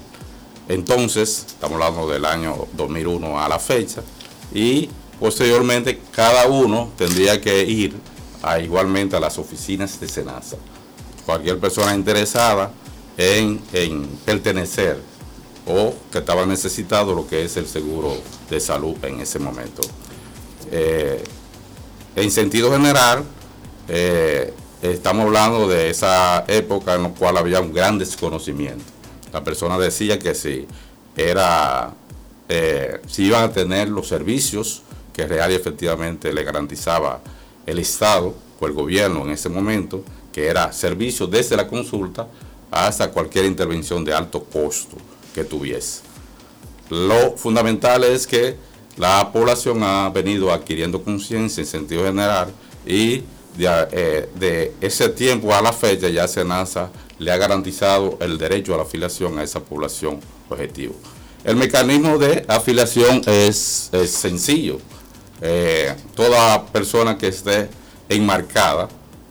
entonces, 0.68 1.46
estamos 1.48 1.82
hablando 1.82 2.10
del 2.10 2.24
año 2.26 2.68
2001 2.74 3.40
a 3.40 3.50
la 3.50 3.60
fecha, 3.60 4.02
y 4.54 4.90
posteriormente 5.20 6.00
cada 6.12 6.48
uno 6.48 6.92
tendría 6.98 7.42
que 7.42 7.64
ir 7.64 7.94
a, 8.42 8.60
igualmente 8.60 9.16
a 9.16 9.20
las 9.20 9.38
oficinas 9.38 10.00
de 10.00 10.08
Senasa. 10.08 10.58
Cualquier 11.26 11.60
persona 11.60 11.94
interesada 11.96 12.72
en, 13.18 13.62
en 13.74 14.08
pertenecer 14.26 15.02
o 15.66 15.94
que 16.12 16.20
estaba 16.20 16.46
necesitado 16.46 17.16
lo 17.16 17.28
que 17.28 17.46
es 17.46 17.58
el 17.58 17.68
seguro 17.68 18.18
de 18.50 18.60
salud 18.60 18.96
en 19.04 19.22
ese 19.22 19.40
momento. 19.40 19.82
Eh, 20.72 21.24
en 22.16 22.32
sentido 22.32 22.72
general, 22.72 23.24
eh, 23.88 24.54
estamos 24.82 25.26
hablando 25.26 25.68
de 25.68 25.90
esa 25.90 26.44
época 26.48 26.96
en 26.96 27.04
la 27.04 27.10
cual 27.10 27.38
había 27.38 27.62
un 27.62 27.74
gran 27.74 27.98
desconocimiento. 27.98 28.84
La 29.32 29.44
persona 29.44 29.78
decía 29.78 30.20
que 30.20 30.36
si 30.36 30.68
era, 31.16 31.94
eh, 32.50 33.00
si 33.08 33.26
iban 33.26 33.44
a 33.46 33.54
tener 33.54 33.90
los 33.90 34.08
servicios 34.08 34.84
que 35.14 35.26
real 35.28 35.52
y 35.52 35.56
efectivamente 35.56 36.34
le 36.34 36.44
garantizaba 36.44 37.22
el 37.66 37.80
Estado 37.80 38.34
o 38.60 38.68
el 38.68 38.74
gobierno 38.74 39.24
en 39.24 39.32
ese 39.32 39.48
momento, 39.48 40.04
que 40.32 40.48
era 40.48 40.72
servicio 40.74 41.28
desde 41.28 41.56
la 41.56 41.68
consulta 41.68 42.28
hasta 42.72 43.12
cualquier 43.12 43.46
intervención 43.46 44.04
de 44.04 44.14
alto 44.14 44.44
costo 44.44 44.98
que 45.34 45.44
tuviese. 45.44 46.02
Lo 46.90 47.38
fundamental 47.38 48.04
es 48.04 48.28
que 48.28 48.56
la 48.98 49.32
población 49.32 49.82
ha 49.84 50.10
venido 50.10 50.52
adquiriendo 50.54 51.04
conciencia 51.04 51.62
en 51.62 51.68
sentido 51.68 52.04
general 52.04 52.54
y 52.86 53.24
eh, 53.58 54.30
de, 54.36 54.74
ese 54.82 55.10
tiempo 55.10 55.54
a 55.54 55.62
la 55.62 55.74
fecha 55.74 56.10
ya 56.10 56.28
SENASA 56.28 56.90
le 57.20 57.32
ha 57.32 57.38
garantizado 57.38 58.18
el 58.20 58.38
derecho 58.38 58.74
a 58.74 58.78
la 58.78 58.84
afiliación 58.84 59.38
a 59.40 59.44
esa 59.44 59.60
población 59.60 60.20
objetivo. 60.50 60.96
El 61.44 61.56
mecanismo 61.56 62.18
de 62.18 62.46
afiliación 62.48 63.22
es, 63.26 63.90
sencillo. 64.08 64.80
Eh, 65.42 65.94
toda 66.16 66.66
persona 66.68 67.18
que 67.18 67.28
esté 67.28 67.70
enmarcada 68.08 68.88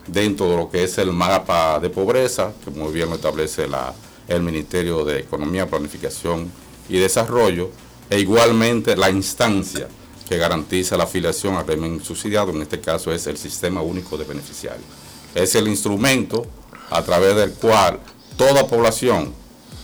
dentro 0.06 0.50
de 0.50 0.56
lo 0.56 0.70
que 0.70 0.84
es 0.84 0.98
el 0.98 1.12
mapa 1.12 1.78
de 1.80 1.88
pobreza, 1.88 2.52
que 2.64 2.70
muy 2.70 2.92
bien 2.92 3.08
lo 3.08 3.16
establece 3.16 3.66
la, 3.66 3.94
el 4.28 4.42
Ministerio 4.42 5.04
de 5.04 5.20
Economía, 5.20 5.66
Planificación 5.66 6.50
y 6.88 6.98
Desarrollo, 6.98 7.70
e 8.10 8.20
igualmente 8.20 8.96
la 8.96 9.10
instancia 9.10 9.88
que 10.28 10.38
garantiza 10.38 10.96
la 10.96 11.04
afiliación 11.04 11.56
al 11.56 11.66
régimen 11.66 12.02
subsidiado, 12.02 12.52
en 12.52 12.62
este 12.62 12.80
caso 12.80 13.12
es 13.12 13.26
el 13.26 13.36
Sistema 13.36 13.82
Único 13.82 14.16
de 14.16 14.24
Beneficiarios. 14.24 14.84
Es 15.34 15.54
el 15.54 15.68
instrumento 15.68 16.46
a 16.90 17.02
través 17.02 17.36
del 17.36 17.52
cual 17.52 17.98
toda 18.36 18.66
población, 18.66 19.32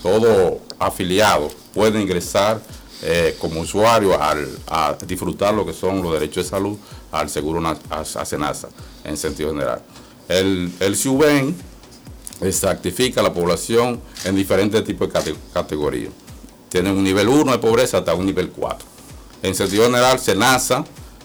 todo 0.02 0.60
afiliado 0.78 1.50
puede 1.74 2.00
ingresar 2.00 2.60
eh, 3.02 3.36
como 3.38 3.60
usuario 3.60 4.18
a 4.20 4.96
disfrutar 5.06 5.54
lo 5.54 5.64
que 5.64 5.72
son 5.72 6.02
los 6.02 6.12
derechos 6.12 6.44
de 6.44 6.50
salud 6.50 6.76
al 7.12 7.30
seguro 7.30 7.62
a, 7.90 8.04
SENASA 8.04 8.68
en 9.04 9.16
sentido 9.16 9.50
general. 9.50 9.82
El, 10.28 10.72
el 10.80 10.96
estratifica 12.40 13.22
la 13.22 13.32
población 13.32 14.00
en 14.24 14.36
diferentes 14.36 14.84
tipos 14.84 15.12
de 15.12 15.34
categorías. 15.52 16.12
Tienen 16.68 16.96
un 16.96 17.04
nivel 17.04 17.28
1 17.28 17.52
de 17.52 17.58
pobreza 17.58 17.98
hasta 17.98 18.14
un 18.14 18.26
nivel 18.26 18.50
4. 18.50 18.86
En 19.42 19.54
sentido 19.54 19.84
general, 19.84 20.18
SENASA, 20.18 20.84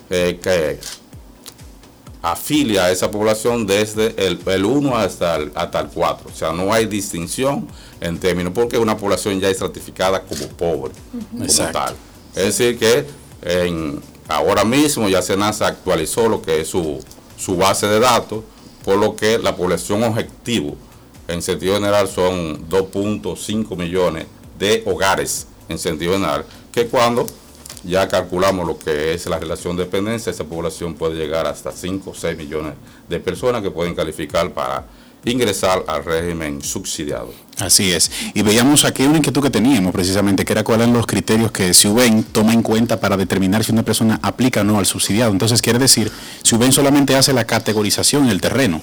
eh, 0.09 0.39
que 0.41 0.79
afilia 2.21 2.85
a 2.85 2.91
esa 2.91 3.11
población 3.11 3.67
desde 3.67 4.13
el, 4.25 4.39
el 4.45 4.65
1 4.65 4.97
hasta 4.97 5.35
el, 5.35 5.51
hasta 5.55 5.81
el 5.81 5.87
4. 5.87 6.29
O 6.31 6.35
sea, 6.35 6.53
no 6.53 6.71
hay 6.73 6.85
distinción 6.85 7.67
en 7.99 8.17
términos, 8.17 8.53
porque 8.55 8.77
una 8.77 8.97
población 8.97 9.39
ya 9.39 9.49
es 9.49 9.59
ratificada 9.59 10.21
como 10.23 10.47
pobre, 10.47 10.93
como 11.31 11.43
Exacto. 11.43 11.79
tal. 11.79 11.95
Es 12.35 12.57
decir, 12.57 12.79
que 12.79 13.05
en, 13.41 14.01
ahora 14.29 14.63
mismo 14.63 15.09
ya 15.09 15.21
SENASA 15.21 15.67
actualizó 15.67 16.29
lo 16.29 16.41
que 16.41 16.61
es 16.61 16.69
su, 16.69 17.03
su 17.37 17.57
base 17.57 17.87
de 17.87 17.99
datos, 17.99 18.43
por 18.85 18.97
lo 18.97 19.15
que 19.15 19.37
la 19.37 19.55
población 19.55 20.03
objetivo 20.03 20.77
en 21.27 21.41
sentido 21.41 21.75
general 21.75 22.07
son 22.07 22.69
2.5 22.69 23.77
millones 23.77 24.25
de 24.59 24.83
hogares 24.85 25.47
en 25.69 25.77
sentido 25.77 26.13
general, 26.13 26.45
que 26.71 26.87
cuando 26.87 27.25
ya 27.83 28.07
calculamos 28.07 28.65
lo 28.65 28.77
que 28.77 29.13
es 29.13 29.25
la 29.25 29.39
relación 29.39 29.75
de 29.75 29.83
dependencia, 29.83 30.31
esa 30.31 30.45
población 30.45 30.93
puede 30.93 31.15
llegar 31.15 31.45
hasta 31.47 31.71
5 31.71 32.09
o 32.09 32.13
6 32.13 32.37
millones 32.37 32.73
de 33.09 33.19
personas 33.19 33.61
que 33.61 33.71
pueden 33.71 33.93
calificar 33.93 34.51
para 34.51 34.85
ingresar 35.25 35.83
al 35.87 36.03
régimen 36.03 36.61
subsidiado. 36.61 37.33
Así 37.57 37.91
es. 37.91 38.11
Y 38.33 38.41
veíamos 38.41 38.83
aquí 38.83 39.03
una 39.03 39.17
inquietud 39.17 39.41
que 39.41 39.49
teníamos 39.49 39.93
precisamente, 39.93 40.43
que 40.43 40.53
era 40.53 40.63
cuáles 40.63 40.87
eran 40.87 40.97
los 40.97 41.07
criterios 41.07 41.51
que 41.51 41.73
SUBEN 41.73 42.23
toma 42.23 42.53
en 42.53 42.61
cuenta 42.61 42.99
para 42.99 43.15
determinar 43.15 43.63
si 43.63 43.71
una 43.71 43.83
persona 43.83 44.19
aplica 44.21 44.61
o 44.61 44.63
no 44.63 44.79
al 44.79 44.85
subsidiado. 44.85 45.31
Entonces 45.31 45.61
quiere 45.61 45.79
decir, 45.79 46.11
SUBEN 46.41 46.71
solamente 46.71 47.15
hace 47.15 47.31
la 47.31 47.45
categorización 47.45 48.25
en 48.25 48.31
el 48.31 48.41
terreno, 48.41 48.81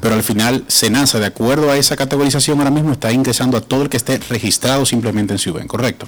pero 0.00 0.14
al 0.14 0.22
final 0.22 0.64
SENASA, 0.68 1.18
de 1.18 1.26
acuerdo 1.26 1.70
a 1.70 1.76
esa 1.76 1.96
categorización, 1.96 2.58
ahora 2.58 2.70
mismo 2.70 2.92
está 2.92 3.12
ingresando 3.12 3.56
a 3.56 3.60
todo 3.60 3.82
el 3.82 3.88
que 3.88 3.96
esté 3.96 4.18
registrado 4.28 4.86
simplemente 4.86 5.32
en 5.34 5.38
SUBEN, 5.38 5.66
¿correcto? 5.66 6.06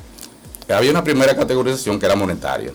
Había 0.68 0.90
una 0.90 1.04
primera 1.04 1.36
categorización 1.36 1.98
que 1.98 2.06
era 2.06 2.16
monetaria. 2.16 2.70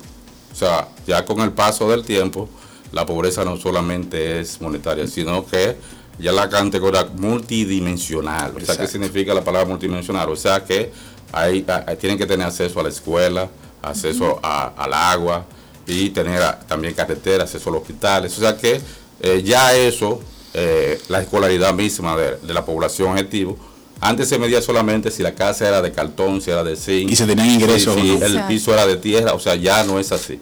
O 0.52 0.56
sea, 0.56 0.88
ya 1.08 1.24
con 1.26 1.40
el 1.42 1.52
paso 1.52 1.90
del 1.90 2.04
tiempo, 2.04 2.50
la 2.92 3.06
pobreza 3.06 3.44
no 3.44 3.58
solamente 3.58 4.40
es 4.40 4.62
monetaria, 4.62 5.08
sino 5.08 5.46
que 5.46 5.78
ya 6.20 6.32
la 6.32 6.50
categoría 6.50 7.06
multidimensional. 7.16 8.54
O 8.56 8.60
sea, 8.66 8.78
¿qué 8.78 8.88
significa 8.88 9.34
la 9.34 9.44
palabra 9.44 9.68
multidimensional? 9.68 10.30
O 10.30 10.36
sea, 10.36 10.64
que 10.64 10.92
hay, 11.32 11.66
hay- 11.86 11.96
tienen 11.98 12.18
que 12.18 12.26
tener 12.26 12.46
acceso 12.48 12.80
a 12.80 12.84
la 12.84 12.90
escuela, 12.90 13.50
acceso 13.82 14.40
a- 14.44 14.74
al 14.78 14.94
agua 14.94 15.46
y 15.86 16.10
tener 16.12 16.42
a- 16.42 16.60
también 16.60 16.94
carreteras, 16.94 17.46
acceso 17.54 17.70
a 17.70 17.74
los 17.74 17.82
hospitales. 17.82 18.38
O 18.38 18.42
sea, 18.42 18.56
que 18.58 18.82
eh, 19.20 19.42
ya 19.44 19.74
eso, 19.76 20.22
eh, 20.60 21.00
la 21.08 21.22
escolaridad 21.22 21.74
misma 21.74 22.18
de, 22.18 22.36
de 22.38 22.54
la 22.54 22.66
población 22.66 23.12
objetivo, 23.12 23.58
antes 24.00 24.28
se 24.30 24.38
medía 24.38 24.62
solamente 24.62 25.10
si 25.10 25.24
la 25.24 25.34
casa 25.34 25.68
era 25.68 25.82
de 25.82 25.92
cartón, 25.92 26.40
si 26.42 26.52
era 26.52 26.64
de 26.64 26.76
zinc. 26.76 27.10
Y 27.12 27.16
se 27.16 27.26
tenían 27.26 27.50
ingresos 27.50 27.96
si- 27.96 28.16
no. 28.18 28.26
el 28.26 28.44
piso 28.44 28.74
era 28.74 28.86
de 28.86 28.98
tierra, 28.98 29.34
o 29.34 29.40
sea, 29.40 29.56
ya 29.56 29.84
no 29.84 30.00
es 30.00 30.12
así. 30.12 30.40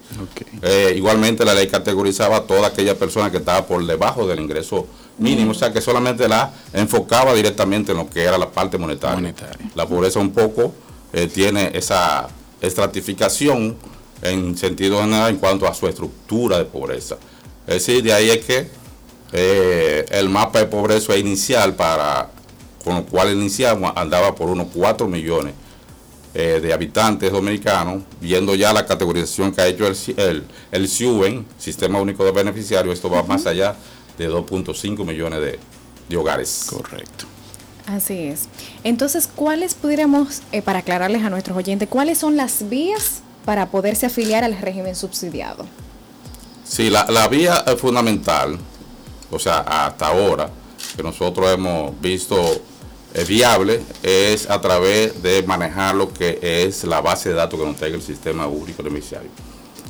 Eh, 0.62 0.94
igualmente 0.98 1.46
la 1.46 1.54
ley 1.54 1.68
categorizaba 1.68 2.38
a 2.38 2.42
toda 2.44 2.68
aquella 2.68 2.98
persona 2.98 3.30
que 3.32 3.38
estaba 3.38 3.66
por 3.66 3.86
debajo 3.86 4.26
del 4.28 4.40
ingreso 4.40 4.88
mínimo, 5.18 5.52
o 5.52 5.54
sea 5.54 5.72
que 5.72 5.80
solamente 5.80 6.28
la 6.28 6.52
enfocaba 6.74 7.34
directamente 7.34 7.94
en 7.94 8.00
lo 8.00 8.10
que 8.10 8.24
era 8.24 8.38
la 8.38 8.50
parte 8.52 8.78
monetaria. 8.78 9.16
Monetaria. 9.16 9.70
La 9.74 9.86
pobreza 9.88 10.20
un 10.20 10.32
poco 10.32 10.74
eh, 11.14 11.28
tiene 11.34 11.72
esa 11.74 12.28
estratificación 12.90 13.76
en 14.22 14.58
sentido 14.58 15.00
general 15.02 15.30
en 15.32 15.38
cuanto 15.38 15.68
a 15.68 15.74
su 15.74 15.88
estructura 15.88 16.58
de 16.58 16.66
pobreza. 16.66 17.18
Es 17.68 17.76
decir, 17.86 18.04
de 18.04 18.14
ahí 18.14 18.30
es 18.30 18.46
que 18.46 18.68
eh, 19.32 20.06
el 20.10 20.30
mapa 20.30 20.60
de 20.60 20.66
pobreza 20.66 21.16
inicial 21.18 21.76
para 21.76 22.30
con 22.84 22.96
lo 22.96 23.06
cual 23.06 23.34
iniciamos 23.34 23.92
andaba 23.96 24.36
por 24.36 24.50
unos 24.50 24.68
4 24.74 25.08
millones 25.08 25.54
eh, 26.36 26.60
de 26.62 26.74
habitantes 26.74 27.32
dominicanos, 27.32 28.04
viendo 28.20 28.56
ya 28.56 28.74
la 28.74 28.86
categorización 28.86 29.54
que 29.54 29.62
ha 29.62 29.68
hecho 29.68 29.88
el, 29.88 29.96
el, 30.18 30.44
el 30.70 30.88
SIUBEN, 30.90 31.46
Sistema 31.58 32.00
Único 32.00 32.26
de 32.26 32.32
Beneficiarios, 32.32 32.94
esto 32.94 33.10
va 33.10 33.24
más 33.24 33.46
allá 33.46 33.74
de 34.18 34.30
2.5 34.30 35.06
millones 35.06 35.40
de, 35.40 35.60
de 36.10 36.18
hogares. 36.18 36.66
Correcto. 36.70 37.26
Así 37.88 38.20
es. 38.26 38.50
Entonces, 38.84 39.30
¿cuáles 39.34 39.76
pudiéramos, 39.76 40.42
eh, 40.52 40.62
para 40.62 40.80
aclararles 40.80 41.24
a 41.24 41.30
nuestros 41.30 41.56
oyentes, 41.56 41.88
cuáles 41.88 42.18
son 42.18 42.36
las 42.36 42.68
vías 42.68 43.22
para 43.46 43.68
poderse 43.68 44.06
afiliar 44.06 44.44
al 44.44 44.58
régimen 44.60 44.96
subsidiado? 44.96 45.66
Sí, 46.68 46.90
la, 46.90 47.06
la 47.10 47.28
vía 47.30 47.64
fundamental, 47.78 48.58
o 49.36 49.40
sea, 49.40 49.60
hasta 49.60 50.08
ahora, 50.08 50.50
que 50.96 51.04
nosotros 51.04 51.52
hemos 51.52 52.00
visto 52.00 52.38
eh, 53.14 53.26
viable, 53.26 53.82
es 54.02 54.50
a 54.50 54.62
través 54.62 55.22
de 55.22 55.44
manejar 55.44 55.94
lo 55.96 56.12
que 56.12 56.40
es 56.42 56.86
la 56.86 57.02
base 57.02 57.30
de 57.30 57.36
datos 57.36 57.60
que 57.60 57.66
nos 57.66 57.76
traiga 57.76 57.98
el 57.98 58.02
sistema 58.02 58.48
único 58.48 58.82
beneficiario. 58.82 59.30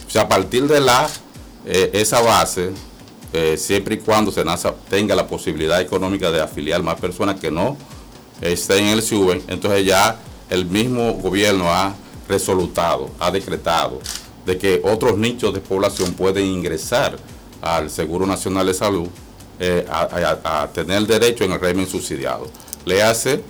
O 0.08 0.10
sea, 0.10 0.24
a 0.24 0.28
partir 0.28 0.68
de 0.68 0.80
la 0.80 1.08
eh, 1.66 1.92
esa 1.94 2.22
base, 2.22 2.72
eh, 3.34 3.56
siempre 3.58 3.96
y 3.96 3.98
cuando 4.00 4.32
SENASA 4.32 4.74
tenga 4.90 5.16
la 5.16 5.28
posibilidad 5.28 5.80
económica 5.80 6.32
de 6.32 6.42
afiliar 6.42 6.82
más 6.82 7.00
personas 7.00 7.40
que 7.40 7.52
no 7.52 7.78
estén 8.42 8.86
en 8.86 8.94
el 8.94 9.04
SUBEN, 9.04 9.44
entonces 9.48 9.86
ya 9.86 10.18
el 10.50 10.66
mismo 10.66 11.14
gobierno 11.14 11.70
ha 11.70 11.96
resolutado, 12.28 13.12
ha 13.20 13.30
decretado 13.30 14.00
de 14.46 14.58
que 14.58 14.82
otros 14.84 15.18
nichos 15.18 15.54
de 15.54 15.60
población 15.62 16.14
pueden 16.14 16.46
ingresar 16.46 17.18
al 17.62 17.90
Seguro 17.90 18.26
Nacional 18.26 18.68
de 18.68 18.74
Salud 18.74 19.08
eh, 19.60 19.86
a, 19.90 20.02
a- 20.44 20.64
a 20.64 20.68
tener 20.68 21.06
derecho 21.08 21.44
en 21.44 21.52
el 21.54 21.60
régimen 21.60 21.88
subsidiado. 21.88 22.48
Le 22.86 23.02
hace 23.04 23.42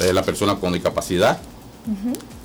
eh, 0.00 0.12
la 0.12 0.22
persona 0.22 0.56
con 0.56 0.72
discapacidad, 0.72 1.38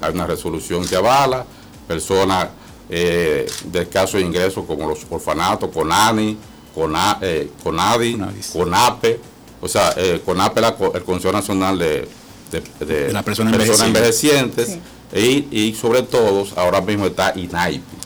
hay 0.01 0.13
una 0.13 0.27
resolución 0.27 0.85
que 0.87 0.95
avala, 0.95 1.45
personas 1.87 2.47
eh, 2.89 3.49
de 3.65 3.81
escaso 3.81 4.19
ingreso 4.19 4.65
como 4.65 4.87
los 4.87 4.99
orfanatos, 5.09 5.69
CONANI, 5.71 6.37
CONA, 6.75 7.17
eh, 7.21 7.51
CONADI, 7.63 8.17
CONAPE, 8.53 9.19
o 9.61 9.67
sea, 9.67 9.93
CONAPE 10.25 10.59
es 10.59 10.61
la 10.61 10.75
el 10.95 11.03
Consejo 11.03 11.33
Nacional 11.33 11.77
de, 11.77 12.07
de, 12.51 12.85
de 12.85 13.03
De 13.07 13.13
la 13.13 13.23
persona 13.23 13.51
personas 13.51 13.87
envejeciente. 13.87 14.61
envejecientes 14.63 14.77
y, 15.13 15.47
y 15.67 15.73
sobre 15.75 16.03
todo 16.03 16.47
ahora 16.55 16.81
mismo 16.81 17.05
está 17.07 17.33
INAIPI, 17.35 17.97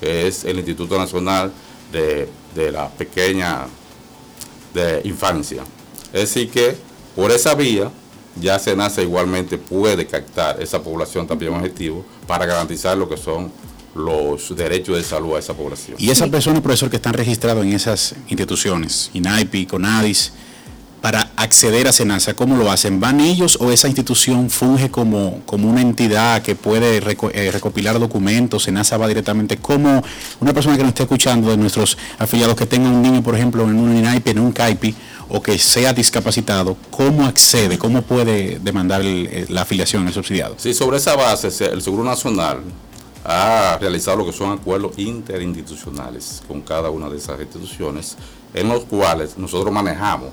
que 0.00 0.26
es 0.26 0.44
el 0.44 0.58
Instituto 0.58 0.98
Nacional 0.98 1.52
de, 1.92 2.28
de 2.54 2.72
la 2.72 2.88
Pequeña 2.88 3.66
de 4.74 5.02
Infancia. 5.04 5.62
Es 6.12 6.20
decir 6.20 6.50
que 6.50 6.76
por 7.14 7.30
esa 7.30 7.54
vía 7.54 7.90
ya 8.40 8.58
SENASA 8.58 9.02
igualmente 9.02 9.58
puede 9.58 10.06
captar 10.06 10.60
esa 10.62 10.82
población 10.82 11.26
también 11.26 11.54
objetivo 11.54 12.04
para 12.26 12.46
garantizar 12.46 12.96
lo 12.96 13.08
que 13.08 13.16
son 13.16 13.52
los 13.94 14.56
derechos 14.56 14.96
de 14.96 15.02
salud 15.02 15.36
a 15.36 15.38
esa 15.38 15.54
población. 15.54 15.96
Y 15.98 16.10
esas 16.10 16.30
personas, 16.30 16.62
profesor, 16.62 16.88
que 16.88 16.96
están 16.96 17.12
registrados 17.12 17.64
en 17.64 17.72
esas 17.72 18.14
instituciones, 18.28 19.10
INAIPI, 19.12 19.66
CONADIS, 19.66 20.32
para 21.02 21.32
acceder 21.36 21.88
a 21.88 21.92
SENASA, 21.92 22.34
¿cómo 22.34 22.56
lo 22.56 22.70
hacen? 22.70 23.00
¿Van 23.00 23.20
ellos 23.20 23.58
o 23.60 23.72
esa 23.72 23.88
institución 23.88 24.48
funge 24.48 24.88
como, 24.88 25.40
como 25.46 25.68
una 25.68 25.80
entidad 25.82 26.40
que 26.42 26.54
puede 26.54 26.98
eh, 26.98 27.50
recopilar 27.50 27.98
documentos? 27.98 28.62
SENASA 28.62 28.96
va 28.98 29.08
directamente 29.08 29.56
como 29.56 30.02
una 30.40 30.52
persona 30.54 30.76
que 30.76 30.82
nos 30.84 30.90
esté 30.90 31.02
escuchando 31.02 31.50
de 31.50 31.56
nuestros 31.56 31.98
afiliados 32.18 32.54
que 32.54 32.66
tenga 32.66 32.88
un 32.88 33.02
niño, 33.02 33.20
por 33.20 33.34
ejemplo, 33.34 33.64
en 33.64 33.76
un 33.80 33.96
INAIPI, 33.96 34.30
en 34.30 34.38
un 34.38 34.52
CAIPI, 34.52 34.94
o 35.28 35.42
que 35.42 35.58
sea 35.58 35.92
discapacitado, 35.92 36.76
¿cómo 36.90 37.26
accede? 37.26 37.78
¿Cómo 37.78 38.02
puede 38.02 38.60
demandar 38.60 39.00
eh, 39.04 39.46
la 39.48 39.62
afiliación 39.62 40.06
al 40.06 40.12
subsidiado? 40.14 40.54
Sí, 40.56 40.72
sobre 40.72 40.98
esa 40.98 41.16
base, 41.16 41.50
se- 41.50 41.64
el 41.66 41.82
Seguro 41.82 42.04
Nacional 42.04 42.58
ha 43.24 43.76
realizado 43.80 44.18
lo 44.18 44.26
que 44.26 44.32
son 44.32 44.52
acuerdos 44.52 44.92
interinstitucionales 44.98 46.42
con 46.46 46.60
cada 46.60 46.90
una 46.90 47.08
de 47.08 47.18
esas 47.18 47.40
instituciones, 47.40 48.16
en 48.54 48.68
los 48.68 48.84
cuales 48.84 49.36
nosotros 49.36 49.72
manejamos 49.72 50.28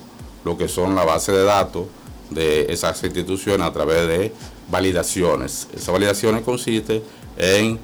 lo 0.49 0.57
que 0.57 0.67
son 0.67 0.95
la 0.95 1.05
base 1.05 1.31
de 1.31 1.43
datos 1.43 1.85
de 2.31 2.71
esas 2.73 3.01
instituciones 3.03 3.65
a 3.67 3.71
través 3.71 4.07
de 4.07 4.33
validaciones. 4.69 5.67
Esas 5.75 5.89
validaciones 5.93 6.41
consisten 6.43 7.03
en 7.37 7.79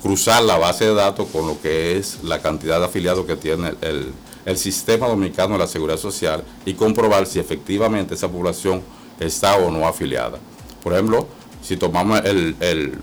cruzar 0.00 0.42
la 0.44 0.56
base 0.58 0.84
de 0.84 0.94
datos 0.94 1.26
con 1.32 1.46
lo 1.46 1.60
que 1.60 1.96
es 1.96 2.22
la 2.22 2.40
cantidad 2.40 2.78
de 2.78 2.84
afiliados 2.86 3.26
que 3.26 3.36
tiene 3.36 3.74
el, 3.80 4.12
el- 4.46 4.56
sistema 4.58 5.08
dominicano 5.08 5.54
de 5.54 5.58
la 5.60 5.66
seguridad 5.66 5.98
social 5.98 6.44
y 6.66 6.74
comprobar 6.74 7.26
si 7.26 7.38
efectivamente 7.40 8.14
esa 8.14 8.28
población 8.28 8.82
está 9.18 9.56
o 9.56 9.70
no 9.70 9.88
afiliada. 9.88 10.38
Por 10.82 10.92
ejemplo, 10.92 11.26
si 11.62 11.76
tomamos 11.76 12.20
el, 12.24 12.54
el 12.60 12.98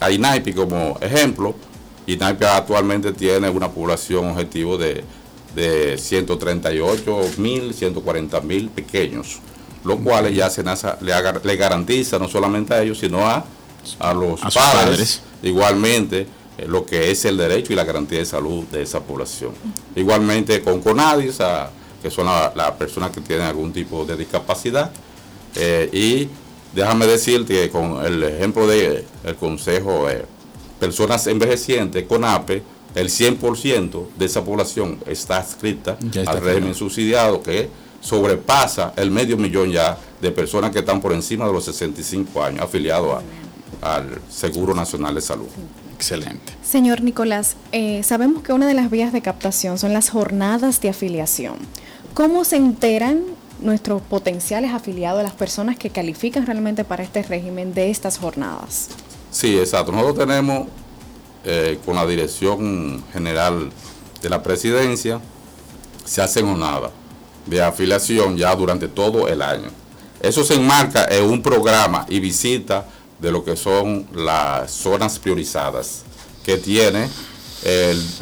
a 0.00 0.10
INAIPI 0.10 0.52
como 0.52 0.98
ejemplo, 1.00 1.54
INAIPI 2.06 2.44
actualmente 2.44 3.12
tiene 3.12 3.48
una 3.48 3.70
población 3.70 4.30
objetivo 4.32 4.76
de, 4.76 5.04
de 5.54 5.98
138 5.98 7.20
mil, 7.38 7.74
140 7.74 8.40
mil 8.42 8.68
pequeños, 8.68 9.38
lo 9.84 9.98
cual 9.98 10.32
ya 10.32 10.50
SENASA 10.50 10.98
le, 11.00 11.12
le 11.44 11.56
garantiza 11.56 12.18
no 12.18 12.28
solamente 12.28 12.74
a 12.74 12.82
ellos, 12.82 12.98
sino 12.98 13.26
a, 13.26 13.44
a 13.98 14.14
los 14.14 14.40
A 14.44 14.50
padres, 14.50 14.84
padres. 14.84 15.22
igualmente 15.42 16.26
eh, 16.58 16.66
lo 16.68 16.84
que 16.86 17.10
es 17.10 17.24
el 17.24 17.36
derecho 17.36 17.72
y 17.72 17.76
la 17.76 17.84
garantía 17.84 18.18
de 18.18 18.26
salud 18.26 18.64
de 18.66 18.82
esa 18.82 19.00
población. 19.00 19.52
Igualmente 19.96 20.60
con 20.62 20.80
CONADIS, 20.80 21.40
a- 21.40 21.70
que 22.02 22.10
son 22.10 22.26
las 22.26 22.54
la 22.56 22.74
personas 22.76 23.10
que 23.10 23.20
tienen 23.20 23.46
algún 23.46 23.72
tipo 23.72 24.04
de 24.04 24.16
discapacidad, 24.16 24.90
eh, 25.56 25.88
y 25.92 26.28
déjame 26.74 27.06
decirte 27.06 27.54
que 27.54 27.70
con 27.70 28.04
el 28.04 28.22
ejemplo 28.22 28.66
del 28.66 29.04
el 29.24 29.34
Consejo 29.36 30.06
de 30.06 30.24
Personas 30.78 31.26
Envejecientes, 31.26 32.04
CONAPE, 32.06 32.62
el 32.94 33.08
100% 33.08 34.06
de 34.18 34.24
esa 34.26 34.44
población 34.44 34.98
está 35.06 35.38
adscrita 35.38 35.96
está 36.14 36.30
al 36.32 36.40
régimen 36.40 36.74
subsidiado 36.74 37.42
que 37.42 37.68
sobrepasa 38.00 38.92
el 38.96 39.10
medio 39.10 39.36
millón 39.36 39.70
ya 39.70 39.96
de 40.20 40.30
personas 40.30 40.70
que 40.70 40.80
están 40.80 41.00
por 41.00 41.12
encima 41.12 41.46
de 41.46 41.52
los 41.52 41.64
65 41.64 42.42
años 42.42 42.62
afiliados 42.62 43.22
a- 43.82 43.96
al 43.96 44.20
Seguro 44.28 44.74
Nacional 44.74 45.14
de 45.14 45.20
Salud. 45.20 45.46
Excelente. 45.94 46.52
Señor 46.62 47.02
Nicolás, 47.02 47.56
eh, 47.72 48.02
sabemos 48.02 48.42
que 48.42 48.52
una 48.52 48.66
de 48.66 48.74
las 48.74 48.90
vías 48.90 49.12
de 49.12 49.22
captación 49.22 49.78
son 49.78 49.92
las 49.92 50.10
jornadas 50.10 50.80
de 50.80 50.88
afiliación. 50.90 51.56
¿Cómo 52.14 52.44
se 52.44 52.56
enteran 52.56 53.22
nuestros 53.60 54.00
potenciales 54.02 54.72
afiliados, 54.72 55.22
las 55.22 55.32
personas 55.34 55.76
que 55.78 55.90
califican 55.90 56.46
realmente 56.46 56.84
para 56.84 57.02
este 57.04 57.22
régimen 57.22 57.72
de 57.74 57.90
estas 57.90 58.18
jornadas? 58.18 58.88
Sí, 59.30 59.58
exacto. 59.58 59.92
Nosotros 59.92 60.26
tenemos 60.26 60.66
eh, 61.44 61.78
con 61.84 61.96
la 61.96 62.06
Dirección 62.06 63.02
General 63.12 63.70
de 64.22 64.28
la 64.28 64.42
Presidencia, 64.42 65.20
se 66.04 66.22
hacen 66.22 66.46
jornadas 66.46 66.90
de 67.46 67.62
afiliación 67.62 68.36
ya 68.36 68.54
durante 68.54 68.88
todo 68.88 69.28
el 69.28 69.42
año. 69.42 69.68
Eso 70.20 70.44
se 70.44 70.54
enmarca 70.54 71.06
en 71.06 71.24
un 71.24 71.42
programa 71.42 72.04
y 72.08 72.20
visita 72.20 72.84
de 73.18 73.32
lo 73.32 73.44
que 73.44 73.56
son 73.56 74.06
las 74.14 74.70
zonas 74.70 75.18
priorizadas 75.18 76.02
que 76.44 76.58
tiene 76.58 77.08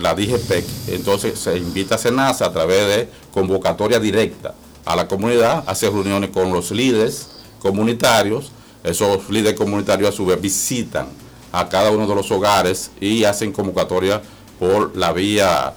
la 0.00 0.14
DGPEC. 0.14 0.64
Entonces 0.88 1.38
se 1.38 1.56
invita 1.56 1.94
a 1.94 1.98
SENASA 1.98 2.46
a 2.46 2.52
través 2.52 2.86
de 2.86 3.08
convocatoria 3.32 4.00
directa 4.00 4.54
a 4.84 4.96
la 4.96 5.06
comunidad, 5.06 5.64
hace 5.66 5.90
reuniones 5.90 6.30
con 6.30 6.52
los 6.52 6.70
líderes 6.70 7.28
comunitarios. 7.58 8.52
Esos 8.82 9.28
líderes 9.28 9.58
comunitarios 9.58 10.08
a 10.10 10.16
su 10.16 10.24
vez 10.24 10.40
visitan 10.40 11.08
a 11.52 11.68
cada 11.68 11.90
uno 11.90 12.06
de 12.06 12.14
los 12.14 12.30
hogares 12.30 12.90
y 13.00 13.24
hacen 13.24 13.52
convocatoria 13.52 14.20
por 14.58 14.96
la 14.96 15.12
vía 15.12 15.72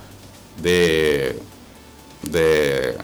de, 0.61 1.39
de 2.23 2.97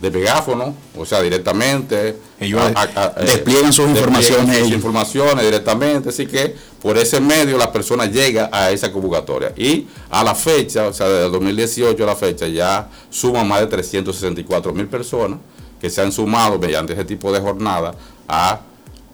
de 0.00 0.10
megáfono, 0.10 0.74
o 0.96 1.04
sea, 1.04 1.20
directamente. 1.20 2.16
Ellos 2.38 2.58
a- 2.74 2.80
a- 2.94 3.02
a- 3.04 3.20
despliegan 3.22 3.70
sus 3.70 3.84
despliegan 3.92 3.96
informaciones 3.98 4.46
sus 4.56 4.56
ellos. 4.66 4.72
informaciones 4.76 5.44
directamente, 5.44 6.08
así 6.08 6.26
que 6.26 6.56
por 6.80 6.96
ese 6.96 7.20
medio 7.20 7.58
la 7.58 7.70
persona 7.70 8.06
llega 8.06 8.48
a 8.50 8.70
esa 8.70 8.90
convocatoria. 8.90 9.52
Y 9.58 9.86
a 10.08 10.24
la 10.24 10.34
fecha, 10.34 10.86
o 10.86 10.92
sea, 10.94 11.06
desde 11.06 11.26
el 11.26 11.32
2018 11.32 12.02
a 12.02 12.06
la 12.06 12.16
fecha, 12.16 12.46
ya 12.48 12.88
suman 13.10 13.46
más 13.46 13.60
de 13.60 13.66
364 13.66 14.72
mil 14.72 14.86
personas 14.86 15.38
que 15.78 15.90
se 15.90 16.00
han 16.00 16.12
sumado 16.12 16.58
mediante 16.58 16.94
ese 16.94 17.04
tipo 17.04 17.30
de 17.30 17.40
jornada 17.40 17.94
a, 18.26 18.58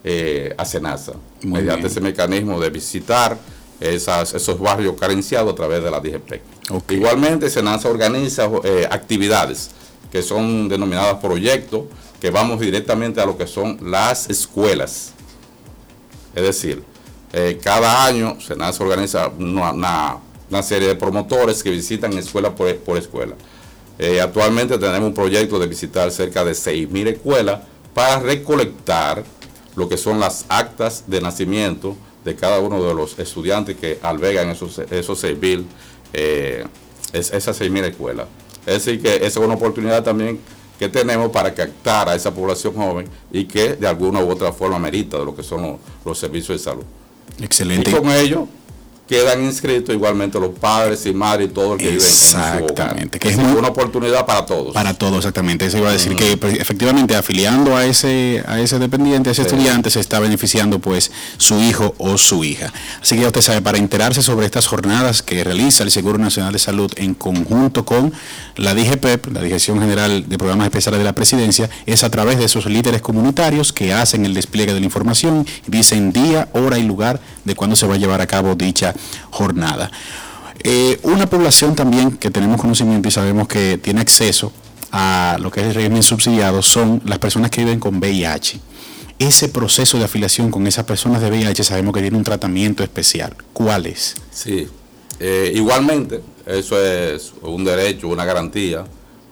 eh, 0.08 0.54
a 0.56 0.64
SENASA, 0.64 1.14
Muy 1.42 1.60
mediante 1.60 1.82
bien. 1.82 1.90
ese 1.90 2.00
mecanismo 2.00 2.60
de 2.60 2.70
visitar 2.70 3.36
esas, 3.80 4.32
esos 4.34 4.58
barrios 4.60 4.94
carenciados 4.98 5.52
a 5.52 5.56
través 5.56 5.82
de 5.82 5.90
la 5.90 5.98
DGP. 6.00 6.40
Igualmente, 6.90 7.50
SENASA 7.50 7.88
organiza 7.90 8.48
eh, 8.64 8.86
actividades 8.90 9.70
que 10.12 10.22
son 10.22 10.68
denominadas 10.68 11.16
proyectos, 11.16 11.82
que 12.20 12.30
vamos 12.30 12.60
directamente 12.60 13.20
a 13.20 13.26
lo 13.26 13.36
que 13.36 13.46
son 13.48 13.78
las 13.82 14.30
escuelas. 14.30 15.12
Es 16.34 16.42
decir, 16.44 16.82
eh, 17.32 17.58
cada 17.62 18.04
año 18.04 18.38
SENASA 18.40 18.84
organiza 18.84 19.28
una, 19.36 19.72
una- 19.72 20.16
una 20.48 20.62
serie 20.62 20.86
de 20.86 20.94
promotores 20.94 21.60
que 21.64 21.70
visitan 21.70 22.12
escuela 22.16 22.54
por, 22.54 22.72
por 22.76 22.96
escuela. 22.96 23.34
Eh, 23.98 24.20
actualmente 24.20 24.78
tenemos 24.78 25.08
un 25.08 25.14
proyecto 25.14 25.58
de 25.58 25.66
visitar 25.66 26.08
cerca 26.12 26.44
de 26.44 26.52
6.000 26.52 27.08
escuelas 27.08 27.62
para 27.92 28.20
recolectar 28.20 29.24
lo 29.76 29.88
que 29.88 29.96
son 29.96 30.18
las 30.18 30.44
actas 30.48 31.04
de 31.06 31.20
nacimiento 31.20 31.96
de 32.24 32.34
cada 32.34 32.58
uno 32.60 32.82
de 32.82 32.94
los 32.94 33.18
estudiantes 33.18 33.76
que 33.76 33.98
albergan 34.02 34.50
esos, 34.50 34.78
esos 34.78 35.22
6.000, 35.22 35.64
eh, 36.12 36.64
es- 37.12 37.32
esas 37.32 37.56
6.000 37.60 37.84
escuelas. 37.84 38.26
Es 38.66 38.84
decir, 38.84 39.00
que 39.00 39.16
esa 39.16 39.26
es 39.26 39.36
una 39.36 39.54
oportunidad 39.54 40.02
también 40.02 40.40
que 40.78 40.88
tenemos 40.88 41.30
para 41.30 41.54
captar 41.54 42.08
a 42.08 42.14
esa 42.14 42.34
población 42.34 42.74
joven 42.74 43.08
y 43.32 43.44
que 43.44 43.74
de 43.76 43.86
alguna 43.86 44.20
u 44.24 44.30
otra 44.30 44.52
forma 44.52 44.78
merita 44.78 45.18
de 45.18 45.24
lo 45.24 45.34
que 45.36 45.42
son 45.42 45.62
los, 45.62 45.76
los 46.04 46.18
servicios 46.18 46.58
de 46.58 46.64
salud. 46.64 46.84
Excelente. 47.40 47.90
Y 47.90 47.94
con 47.94 48.10
ello 48.10 48.48
quedan 49.08 49.44
inscritos 49.44 49.94
igualmente 49.94 50.38
los 50.40 50.50
padres 50.58 51.06
y 51.06 51.12
madres 51.12 51.48
y 51.48 51.52
todo 51.52 51.74
el 51.74 51.78
que 51.78 51.90
vive. 51.90 51.96
Exactamente, 51.96 53.18
que 53.18 53.28
Es 53.28 53.36
muy- 53.36 53.52
una 53.56 53.68
oportunidad 53.68 54.26
para 54.26 54.44
todos. 54.46 54.74
Para 54.74 54.94
todos, 54.94 55.18
exactamente. 55.18 55.66
Eso 55.66 55.78
iba 55.78 55.90
a 55.90 55.92
decir 55.92 56.16
que 56.16 56.36
pues, 56.36 56.58
efectivamente 56.58 57.14
afiliando 57.14 57.76
a 57.76 57.84
ese, 57.84 58.42
a 58.46 58.60
ese 58.60 58.78
dependiente, 58.78 59.28
a 59.28 59.32
ese 59.32 59.42
Sí. 59.44 59.48
estudiante, 59.48 59.90
se 59.90 60.00
está 60.00 60.18
beneficiando 60.18 60.78
pues 60.80 61.10
su 61.36 61.60
hijo 61.60 61.94
o 61.98 62.18
su 62.18 62.42
hija. 62.44 62.72
Así 63.00 63.14
que 63.16 63.22
ya 63.22 63.28
usted 63.28 63.42
sabe, 63.42 63.62
para 63.62 63.78
enterarse 63.78 64.22
sobre 64.22 64.46
estas 64.46 64.66
jornadas 64.66 65.22
que 65.22 65.42
realiza 65.44 65.84
el 65.84 65.90
Seguro 65.90 66.18
Nacional 66.18 66.52
de 66.52 66.58
Salud 66.58 66.90
en 66.96 67.14
conjunto 67.14 67.84
con 67.84 68.12
la 68.56 68.74
DGPEP, 68.74 69.28
la 69.32 69.42
Dirección 69.42 69.78
General 69.80 70.28
de 70.28 70.38
Programas 70.38 70.66
Especiales 70.66 70.98
de 70.98 71.04
la 71.04 71.14
Presidencia, 71.14 71.70
es 71.86 72.02
a 72.04 72.10
través 72.10 72.38
de 72.38 72.44
esos 72.46 72.66
líderes 72.66 73.02
comunitarios 73.02 73.72
que 73.72 73.92
hacen 73.92 74.26
el 74.26 74.34
despliegue 74.34 74.74
de 74.74 74.80
la 74.80 74.86
información 74.86 75.46
dicen 75.66 76.12
día, 76.12 76.48
hora 76.52 76.78
y 76.78 76.82
lugar 76.82 77.20
de 77.44 77.54
cuándo 77.54 77.76
se 77.76 77.86
va 77.86 77.94
a 77.94 77.98
llevar 77.98 78.20
a 78.20 78.26
cabo 78.26 78.54
dicha 78.54 78.94
jornada. 79.30 79.90
Eh, 80.62 80.98
una 81.02 81.26
población 81.28 81.74
también 81.74 82.16
que 82.16 82.30
tenemos 82.30 82.60
conocimiento 82.60 83.08
y 83.08 83.12
sabemos 83.12 83.46
que 83.46 83.78
tiene 83.78 84.00
acceso 84.00 84.52
a 84.92 85.36
lo 85.40 85.50
que 85.50 85.60
es 85.60 85.66
el 85.66 85.74
régimen 85.74 86.02
subsidiado 86.02 86.62
son 86.62 87.02
las 87.04 87.18
personas 87.18 87.50
que 87.50 87.62
viven 87.62 87.78
con 87.78 87.98
VIH. 87.98 88.60
Ese 89.18 89.48
proceso 89.48 89.98
de 89.98 90.04
afiliación 90.04 90.50
con 90.50 90.66
esas 90.66 90.84
personas 90.84 91.22
de 91.22 91.30
VIH 91.30 91.64
sabemos 91.64 91.94
que 91.94 92.00
tiene 92.00 92.16
un 92.16 92.24
tratamiento 92.24 92.82
especial. 92.82 93.34
¿Cuál 93.52 93.86
es? 93.86 94.14
Sí, 94.30 94.68
Eh, 95.18 95.50
igualmente, 95.54 96.20
eso 96.44 96.78
es 96.78 97.32
un 97.40 97.64
derecho, 97.64 98.08
una 98.08 98.26
garantía 98.26 98.84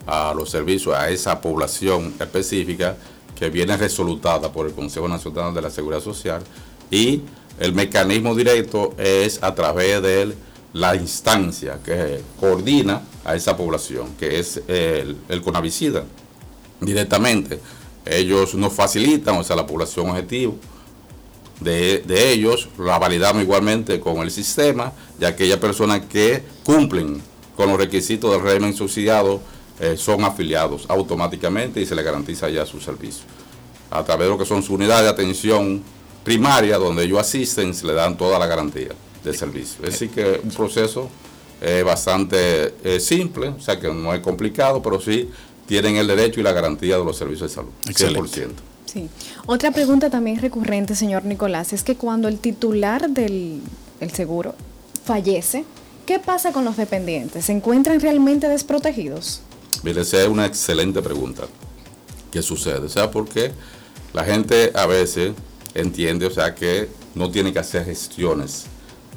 a 0.06 0.32
los 0.34 0.48
servicios, 0.48 0.94
a 0.94 1.10
esa 1.10 1.42
población 1.42 2.14
específica 2.18 2.96
que 3.38 3.50
viene 3.50 3.76
resolutada 3.76 4.50
por 4.50 4.66
el 4.66 4.72
Consejo 4.72 5.08
Nacional 5.08 5.52
de 5.52 5.60
la 5.60 5.68
Seguridad 5.68 6.02
Social 6.02 6.42
y 6.90 7.20
el 7.58 7.72
mecanismo 7.72 8.34
directo 8.34 8.94
es 8.98 9.42
a 9.42 9.54
través 9.54 10.02
de 10.02 10.34
la 10.72 10.96
instancia 10.96 11.78
que 11.84 12.20
coordina 12.40 13.02
a 13.24 13.36
esa 13.36 13.56
población, 13.56 14.08
que 14.18 14.38
es 14.38 14.60
el, 14.66 15.16
el 15.28 15.42
Conavicida, 15.42 16.04
directamente. 16.80 17.60
Ellos 18.04 18.54
nos 18.54 18.72
facilitan, 18.72 19.36
o 19.36 19.44
sea, 19.44 19.56
la 19.56 19.66
población 19.66 20.10
objetivo, 20.10 20.56
de, 21.60 22.00
de 22.00 22.32
ellos, 22.32 22.68
la 22.78 22.98
validamos 22.98 23.42
igualmente 23.42 24.00
con 24.00 24.18
el 24.18 24.30
sistema, 24.30 24.92
que 25.18 25.26
aquellas 25.26 25.58
personas 25.58 26.02
que 26.06 26.42
cumplen 26.64 27.22
con 27.56 27.68
los 27.68 27.78
requisitos 27.78 28.32
del 28.32 28.42
régimen 28.42 28.74
subsidiado 28.74 29.40
eh, 29.80 29.96
son 29.96 30.24
afiliados 30.24 30.86
automáticamente 30.88 31.80
y 31.80 31.86
se 31.86 31.94
les 31.94 32.04
garantiza 32.04 32.48
ya 32.48 32.66
su 32.66 32.80
servicio. 32.80 33.24
A 33.90 34.04
través 34.04 34.26
de 34.26 34.30
lo 34.30 34.38
que 34.38 34.44
son 34.44 34.62
sus 34.62 34.70
unidades 34.70 35.04
de 35.04 35.10
atención 35.10 35.82
primaria, 36.24 36.78
donde 36.78 37.04
ellos 37.04 37.18
asisten, 37.18 37.74
se 37.74 37.86
le 37.86 37.92
dan 37.92 38.16
toda 38.16 38.38
la 38.38 38.46
garantía 38.46 38.88
del 39.22 39.36
servicio. 39.36 39.84
Es 39.84 39.92
decir, 39.92 40.10
que 40.10 40.40
un 40.42 40.50
proceso 40.50 41.08
eh, 41.60 41.82
bastante 41.84 42.74
eh, 42.82 42.98
simple, 43.00 43.48
o 43.48 43.60
sea 43.60 43.78
que 43.78 43.92
no 43.92 44.12
es 44.12 44.20
complicado, 44.20 44.82
pero 44.82 45.00
sí 45.00 45.30
tienen 45.66 45.96
el 45.96 46.06
derecho 46.06 46.40
y 46.40 46.42
la 46.42 46.52
garantía 46.52 46.98
de 46.98 47.04
los 47.04 47.16
servicios 47.16 47.50
de 47.50 47.54
salud. 47.54 47.70
Excelente. 47.88 48.46
100%. 48.46 48.50
Sí. 48.86 49.08
Otra 49.46 49.70
pregunta 49.70 50.10
también 50.10 50.40
recurrente, 50.40 50.94
señor 50.94 51.24
Nicolás, 51.24 51.72
es 51.72 51.82
que 51.82 51.96
cuando 51.96 52.28
el 52.28 52.38
titular 52.38 53.08
del 53.10 53.60
el 54.00 54.10
seguro 54.10 54.54
fallece, 55.04 55.64
¿qué 56.06 56.18
pasa 56.18 56.52
con 56.52 56.64
los 56.64 56.76
dependientes? 56.76 57.46
¿Se 57.46 57.52
encuentran 57.52 58.00
realmente 58.00 58.48
desprotegidos? 58.48 59.40
Mire, 59.82 60.02
esa 60.02 60.22
es 60.22 60.28
una 60.28 60.46
excelente 60.46 61.02
pregunta. 61.02 61.44
¿Qué 62.30 62.42
sucede? 62.42 62.86
O 62.86 62.88
sea, 62.88 63.10
porque 63.10 63.52
la 64.12 64.24
gente 64.24 64.72
a 64.74 64.86
veces 64.86 65.32
entiende, 65.74 66.26
o 66.26 66.30
sea, 66.30 66.54
que 66.54 66.88
no 67.14 67.30
tiene 67.30 67.52
que 67.52 67.58
hacer 67.58 67.84
gestiones. 67.84 68.66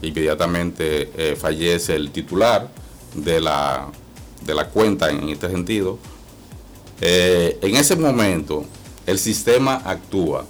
Inmediatamente 0.01 1.11
eh, 1.15 1.35
fallece 1.35 1.95
el 1.95 2.11
titular 2.11 2.69
de 3.13 3.41
la, 3.41 3.87
de 4.45 4.53
la 4.53 4.69
cuenta 4.69 5.09
en 5.09 5.29
este 5.29 5.49
sentido. 5.49 5.97
Eh, 7.01 7.57
en 7.61 7.75
ese 7.75 7.95
momento, 7.95 8.65
el 9.05 9.19
sistema 9.19 9.81
actúa 9.85 10.45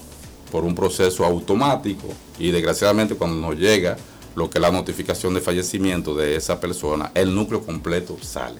por 0.52 0.64
un 0.64 0.76
proceso 0.76 1.26
automático 1.26 2.08
y 2.40 2.52
desgraciadamente 2.52 3.16
cuando 3.16 3.38
nos 3.38 3.58
llega 3.60 3.98
lo 4.36 4.50
que 4.50 4.60
es 4.60 4.62
la 4.62 4.72
notificación 4.72 5.34
de 5.34 5.42
fallecimiento 5.42 6.16
de 6.16 6.36
esa 6.36 6.60
persona, 6.60 7.12
el 7.16 7.34
núcleo 7.34 7.62
completo 7.64 8.18
sale 8.22 8.60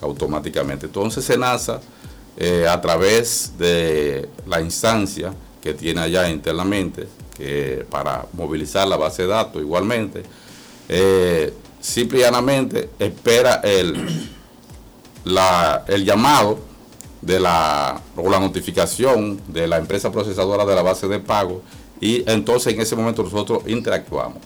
automáticamente. 0.00 0.86
Entonces 0.86 1.24
SENASA, 1.24 1.80
eh, 2.36 2.66
a 2.68 2.80
través 2.80 3.52
de 3.58 4.28
la 4.46 4.60
instancia 4.60 5.32
que 5.64 5.72
tiene 5.74 6.02
allá 6.02 6.28
internamente, 6.28 7.08
que 7.36 7.86
para 7.90 8.26
movilizar 8.34 8.86
la 8.86 8.98
base 8.98 9.22
de 9.22 9.28
datos 9.28 9.62
igualmente, 9.62 10.22
eh, 10.90 11.52
simple 11.80 12.18
y 12.18 12.20
llanamente 12.20 12.90
espera 12.98 13.62
el, 13.64 14.30
la- 15.24 15.84
el 15.88 16.04
llamado 16.04 16.58
de 17.22 17.40
la, 17.40 17.98
o 18.16 18.28
la 18.30 18.38
notificación 18.38 19.40
de 19.48 19.66
la 19.66 19.78
empresa 19.78 20.12
procesadora 20.12 20.66
de 20.66 20.74
la 20.74 20.82
base 20.82 21.08
de 21.08 21.18
pago 21.18 21.62
y 21.98 22.22
entonces 22.30 22.74
en 22.74 22.80
ese 22.82 22.94
momento 22.94 23.22
nosotros 23.22 23.62
interactuamos. 23.66 24.38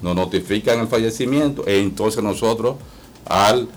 Nos 0.00 0.14
notifican 0.14 0.78
el 0.80 0.86
fallecimiento 0.86 1.66
e 1.66 1.80
entonces 1.80 2.22
nosotros 2.22 2.76
al, 3.26 3.68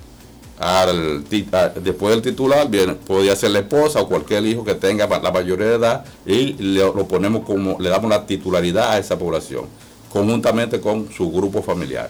al 0.60 1.24
ti- 1.30 1.48
a- 1.52 1.70
después 1.70 2.14
del 2.14 2.22
titular 2.22 2.70
viene, 2.70 2.94
podría 2.94 3.36
ser 3.36 3.52
la 3.52 3.60
esposa 3.60 4.02
o 4.02 4.08
cualquier 4.08 4.46
hijo 4.46 4.64
que 4.64 4.76
tenga 4.76 5.08
la 5.08 5.32
mayoría 5.32 5.66
de 5.68 5.76
edad 5.76 6.06
y 6.26 6.54
le, 6.54 6.80
lo 6.80 7.08
ponemos 7.08 7.44
como, 7.46 7.78
le 7.80 7.90
damos 7.90 8.10
la 8.10 8.26
titularidad 8.26 8.92
a 8.92 8.98
esa 8.98 9.18
población, 9.18 9.66
conjuntamente 10.12 10.80
con 10.80 11.12
su 11.12 11.32
grupo 11.32 11.62
familiar. 11.62 12.10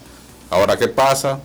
Ahora, 0.49 0.77
¿qué 0.77 0.87
pasa? 0.87 1.39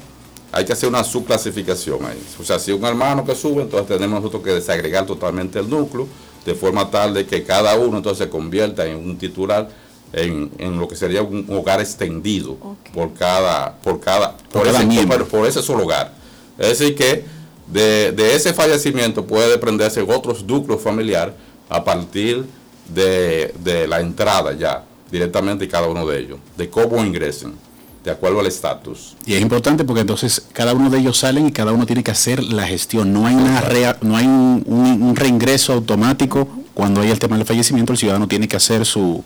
Hay 0.52 0.64
que 0.64 0.72
hacer 0.72 0.88
una 0.88 1.04
subclasificación 1.04 2.04
ahí. 2.04 2.20
O 2.40 2.44
sea, 2.44 2.58
si 2.58 2.72
un 2.72 2.84
hermano 2.84 3.24
que 3.24 3.34
sube, 3.34 3.62
entonces 3.62 3.88
tenemos 3.88 4.20
nosotros 4.20 4.42
que 4.42 4.50
desagregar 4.50 5.06
totalmente 5.06 5.58
el 5.58 5.70
núcleo, 5.70 6.06
de 6.44 6.54
forma 6.54 6.90
tal 6.90 7.14
de 7.14 7.24
que 7.26 7.44
cada 7.44 7.76
uno 7.78 7.98
entonces 7.98 8.26
se 8.26 8.30
convierta 8.30 8.84
en 8.86 8.96
un 8.96 9.16
titular 9.16 9.68
en, 10.12 10.50
en 10.58 10.78
lo 10.78 10.88
que 10.88 10.96
sería 10.96 11.22
un 11.22 11.46
hogar 11.50 11.80
extendido 11.80 12.56
por 12.92 13.12
cada, 13.14 13.76
por 13.76 14.00
cada, 14.00 14.36
Por 14.36 14.48
por, 14.50 14.62
cada 14.64 14.78
ese, 14.78 14.86
miembro. 14.86 15.18
por- 15.18 15.28
por 15.28 15.46
ese 15.48 15.62
solo 15.62 15.84
hogar. 15.84 16.12
Es 16.58 16.78
decir 16.78 16.94
que 16.94 17.24
de, 17.66 18.12
de 18.12 18.34
ese 18.34 18.52
fallecimiento 18.52 19.26
puede 19.26 19.48
desprenderse 19.48 20.00
otros 20.02 20.42
núcleos 20.44 20.82
familiares 20.82 21.34
a 21.68 21.82
partir 21.84 22.44
de, 22.92 23.54
de 23.62 23.86
la 23.86 24.00
entrada 24.00 24.52
ya, 24.54 24.84
directamente 25.10 25.68
cada 25.68 25.86
uno 25.88 26.06
de 26.06 26.18
ellos, 26.18 26.38
de 26.56 26.68
cómo 26.68 27.04
ingresen, 27.04 27.54
de 28.04 28.10
acuerdo 28.10 28.40
al 28.40 28.46
estatus. 28.46 29.14
Y 29.26 29.34
es 29.34 29.40
importante 29.42 29.84
porque 29.84 30.00
entonces 30.00 30.42
cada 30.52 30.72
uno 30.74 30.90
de 30.90 30.98
ellos 30.98 31.18
salen 31.18 31.46
y 31.46 31.52
cada 31.52 31.72
uno 31.72 31.86
tiene 31.86 32.02
que 32.02 32.10
hacer 32.10 32.42
la 32.42 32.66
gestión. 32.66 33.12
No 33.12 33.26
hay 33.26 33.34
una 33.34 33.60
rea- 33.60 33.98
no 34.00 34.16
hay 34.16 34.26
un, 34.26 34.64
un- 34.66 35.14
reingreso 35.16 35.72
automático 35.74 36.48
cuando 36.74 37.02
hay 37.02 37.10
el 37.10 37.18
tema 37.18 37.36
del 37.36 37.46
fallecimiento. 37.46 37.92
El 37.92 37.98
ciudadano 37.98 38.26
tiene 38.26 38.48
que 38.48 38.56
hacer 38.56 38.86
su, 38.86 39.22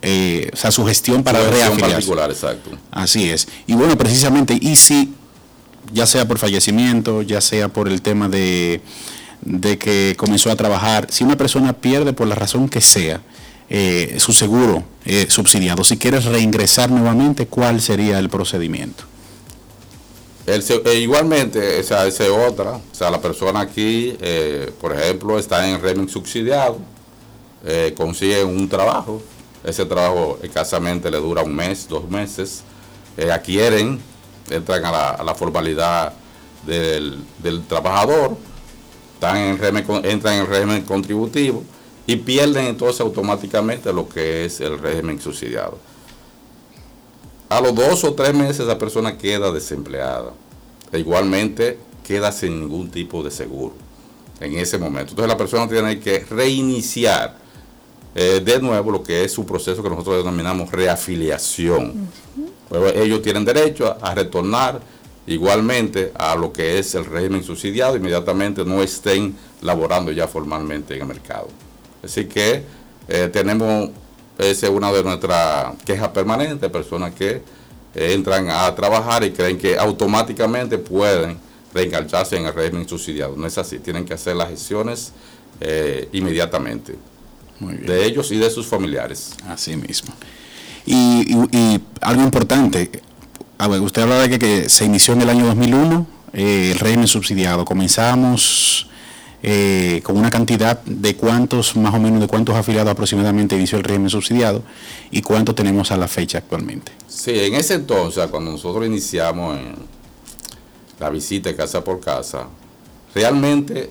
eh, 0.00 0.48
o 0.52 0.56
sea, 0.56 0.70
su 0.70 0.86
gestión 0.86 1.22
para 1.24 1.40
Su 1.44 1.50
gestión 1.50 1.78
particular, 1.90 2.30
exacto. 2.30 2.70
Así 2.92 3.28
es. 3.30 3.48
Y 3.66 3.74
bueno, 3.74 3.98
precisamente, 3.98 4.56
y 4.60 4.76
si, 4.76 5.12
ya 5.94 6.06
sea 6.06 6.28
por 6.28 6.38
fallecimiento, 6.38 7.22
ya 7.22 7.40
sea 7.40 7.68
por 7.68 7.88
el 7.88 8.02
tema 8.02 8.28
de, 8.28 8.82
de 9.40 9.78
que 9.78 10.14
comenzó 10.18 10.50
a 10.50 10.56
trabajar, 10.56 11.06
si 11.10 11.24
una 11.24 11.36
persona 11.36 11.72
pierde 11.72 12.12
por 12.12 12.26
la 12.26 12.34
razón 12.34 12.68
que 12.68 12.80
sea 12.80 13.22
eh, 13.70 14.16
su 14.18 14.32
seguro 14.32 14.84
subsidiado, 15.28 15.84
si 15.84 15.96
quieres 15.96 16.24
reingresar 16.24 16.90
nuevamente, 16.90 17.46
¿cuál 17.46 17.80
sería 17.80 18.18
el 18.18 18.28
procedimiento? 18.28 19.04
E 20.46 20.94
igualmente, 20.96 21.80
esa 21.80 22.06
es 22.06 22.20
otra. 22.20 22.72
O 22.72 22.82
sea, 22.94 23.10
la 23.10 23.20
persona 23.20 23.60
aquí, 23.60 24.14
eh, 24.20 24.70
por 24.80 24.92
ejemplo, 24.92 25.38
está 25.38 25.66
en 25.68 25.80
régimen 25.80 26.08
subsidiado, 26.08 26.78
eh, 27.64 27.94
consigue 27.96 28.44
un 28.44 28.68
trabajo. 28.68 29.22
Ese 29.64 29.86
trabajo 29.86 30.38
escasamente 30.42 31.10
le 31.10 31.16
dura 31.16 31.42
un 31.42 31.54
mes, 31.54 31.88
dos 31.88 32.08
meses. 32.08 32.62
adquieren, 33.32 34.00
entran 34.50 34.84
a 34.84 35.22
la, 35.22 35.34
formalidad 35.34 36.12
del, 36.66 37.22
trabajador, 37.68 38.36
entran 39.20 40.34
en 40.34 40.40
el 40.40 40.46
régimen 40.46 40.82
contributivo 40.82 41.62
y 42.06 42.16
pierden 42.16 42.66
entonces 42.66 43.00
automáticamente 43.00 43.92
lo 43.92 44.08
que 44.08 44.44
es 44.44 44.60
el 44.60 44.78
régimen 44.78 45.20
subsidiado. 45.20 45.78
A 47.48 47.60
los 47.60 47.74
dos 47.74 48.04
o 48.04 48.14
tres 48.14 48.34
meses 48.34 48.66
la 48.66 48.78
persona 48.78 49.16
queda 49.16 49.50
desempleada. 49.52 50.32
E 50.92 50.98
igualmente 50.98 51.78
queda 52.06 52.30
sin 52.32 52.60
ningún 52.60 52.90
tipo 52.90 53.22
de 53.22 53.30
seguro 53.30 53.74
en 54.40 54.56
ese 54.58 54.78
momento. 54.78 55.10
Entonces 55.10 55.28
la 55.28 55.36
persona 55.36 55.68
tiene 55.68 55.98
que 55.98 56.20
reiniciar 56.20 57.36
eh, 58.14 58.40
de 58.44 58.60
nuevo 58.60 58.92
lo 58.92 59.02
que 59.02 59.24
es 59.24 59.32
su 59.32 59.44
proceso 59.44 59.82
que 59.82 59.90
nosotros 59.90 60.18
denominamos 60.18 60.70
reafiliación. 60.70 62.08
Pues, 62.78 62.96
ellos 62.96 63.22
tienen 63.22 63.44
derecho 63.44 63.86
a, 63.86 64.10
a 64.10 64.14
retornar 64.14 64.80
igualmente 65.26 66.12
a 66.14 66.34
lo 66.36 66.52
que 66.52 66.78
es 66.78 66.94
el 66.94 67.04
régimen 67.04 67.42
subsidiado, 67.42 67.96
inmediatamente 67.96 68.64
no 68.64 68.82
estén 68.82 69.34
laborando 69.62 70.12
ya 70.12 70.28
formalmente 70.28 70.94
en 70.94 71.02
el 71.02 71.08
mercado. 71.08 71.48
Así 72.02 72.26
que 72.26 72.62
eh, 73.08 73.30
tenemos, 73.32 73.90
esa 74.38 74.66
es 74.66 74.72
una 74.72 74.92
de 74.92 75.02
nuestras 75.02 75.74
quejas 75.84 76.08
permanentes, 76.08 76.70
personas 76.70 77.14
que 77.14 77.42
eh, 77.94 78.12
entran 78.12 78.50
a 78.50 78.74
trabajar 78.74 79.24
y 79.24 79.30
creen 79.30 79.58
que 79.58 79.78
automáticamente 79.78 80.76
pueden 80.78 81.38
reengancharse 81.72 82.36
en 82.36 82.46
el 82.46 82.54
régimen 82.54 82.86
subsidiado. 82.88 83.36
No 83.36 83.46
es 83.46 83.56
así, 83.56 83.78
tienen 83.78 84.04
que 84.04 84.14
hacer 84.14 84.36
las 84.36 84.50
gestiones 84.50 85.12
eh, 85.60 86.08
inmediatamente 86.12 86.96
de 87.60 88.04
ellos 88.04 88.30
y 88.32 88.36
de 88.36 88.50
sus 88.50 88.66
familiares. 88.66 89.34
Así 89.48 89.76
mismo. 89.76 90.12
Y, 90.86 91.34
algo 92.00 92.22
importante, 92.22 92.90
usted 93.80 94.02
hablaba 94.02 94.28
de 94.28 94.38
que, 94.38 94.68
se 94.68 94.84
inició 94.84 95.14
en 95.14 95.22
el 95.22 95.30
año 95.30 95.46
2001 95.46 96.06
eh, 96.32 96.72
el 96.72 96.78
régimen 96.78 97.06
subsidiado. 97.06 97.64
Comenzamos 97.64 98.88
eh, 99.42 100.00
con 100.02 100.16
una 100.16 100.30
cantidad 100.30 100.82
de 100.84 101.16
cuántos, 101.16 101.76
más 101.76 101.94
o 101.94 101.98
menos, 101.98 102.20
de 102.20 102.26
cuántos 102.26 102.56
afiliados 102.56 102.90
aproximadamente 102.92 103.54
inició 103.54 103.78
el 103.78 103.84
régimen 103.84 104.10
subsidiado 104.10 104.62
y 105.10 105.22
cuánto 105.22 105.54
tenemos 105.54 105.90
a 105.90 105.96
la 105.96 106.08
fecha 106.08 106.38
actualmente. 106.38 106.92
Sí, 107.06 107.38
en 107.38 107.54
ese 107.54 107.74
entonces, 107.74 108.26
cuando 108.28 108.50
nosotros 108.50 108.86
iniciamos 108.86 109.58
la 110.98 111.10
visita 111.10 111.54
casa 111.54 111.84
por 111.84 112.00
casa, 112.00 112.46
realmente 113.14 113.90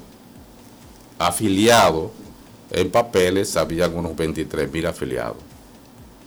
afiliados 1.20 2.12
en 2.72 2.90
papeles 2.90 3.56
había 3.56 3.88
unos 3.88 4.16
23 4.16 4.72
mil 4.72 4.86
afiliados. 4.88 5.53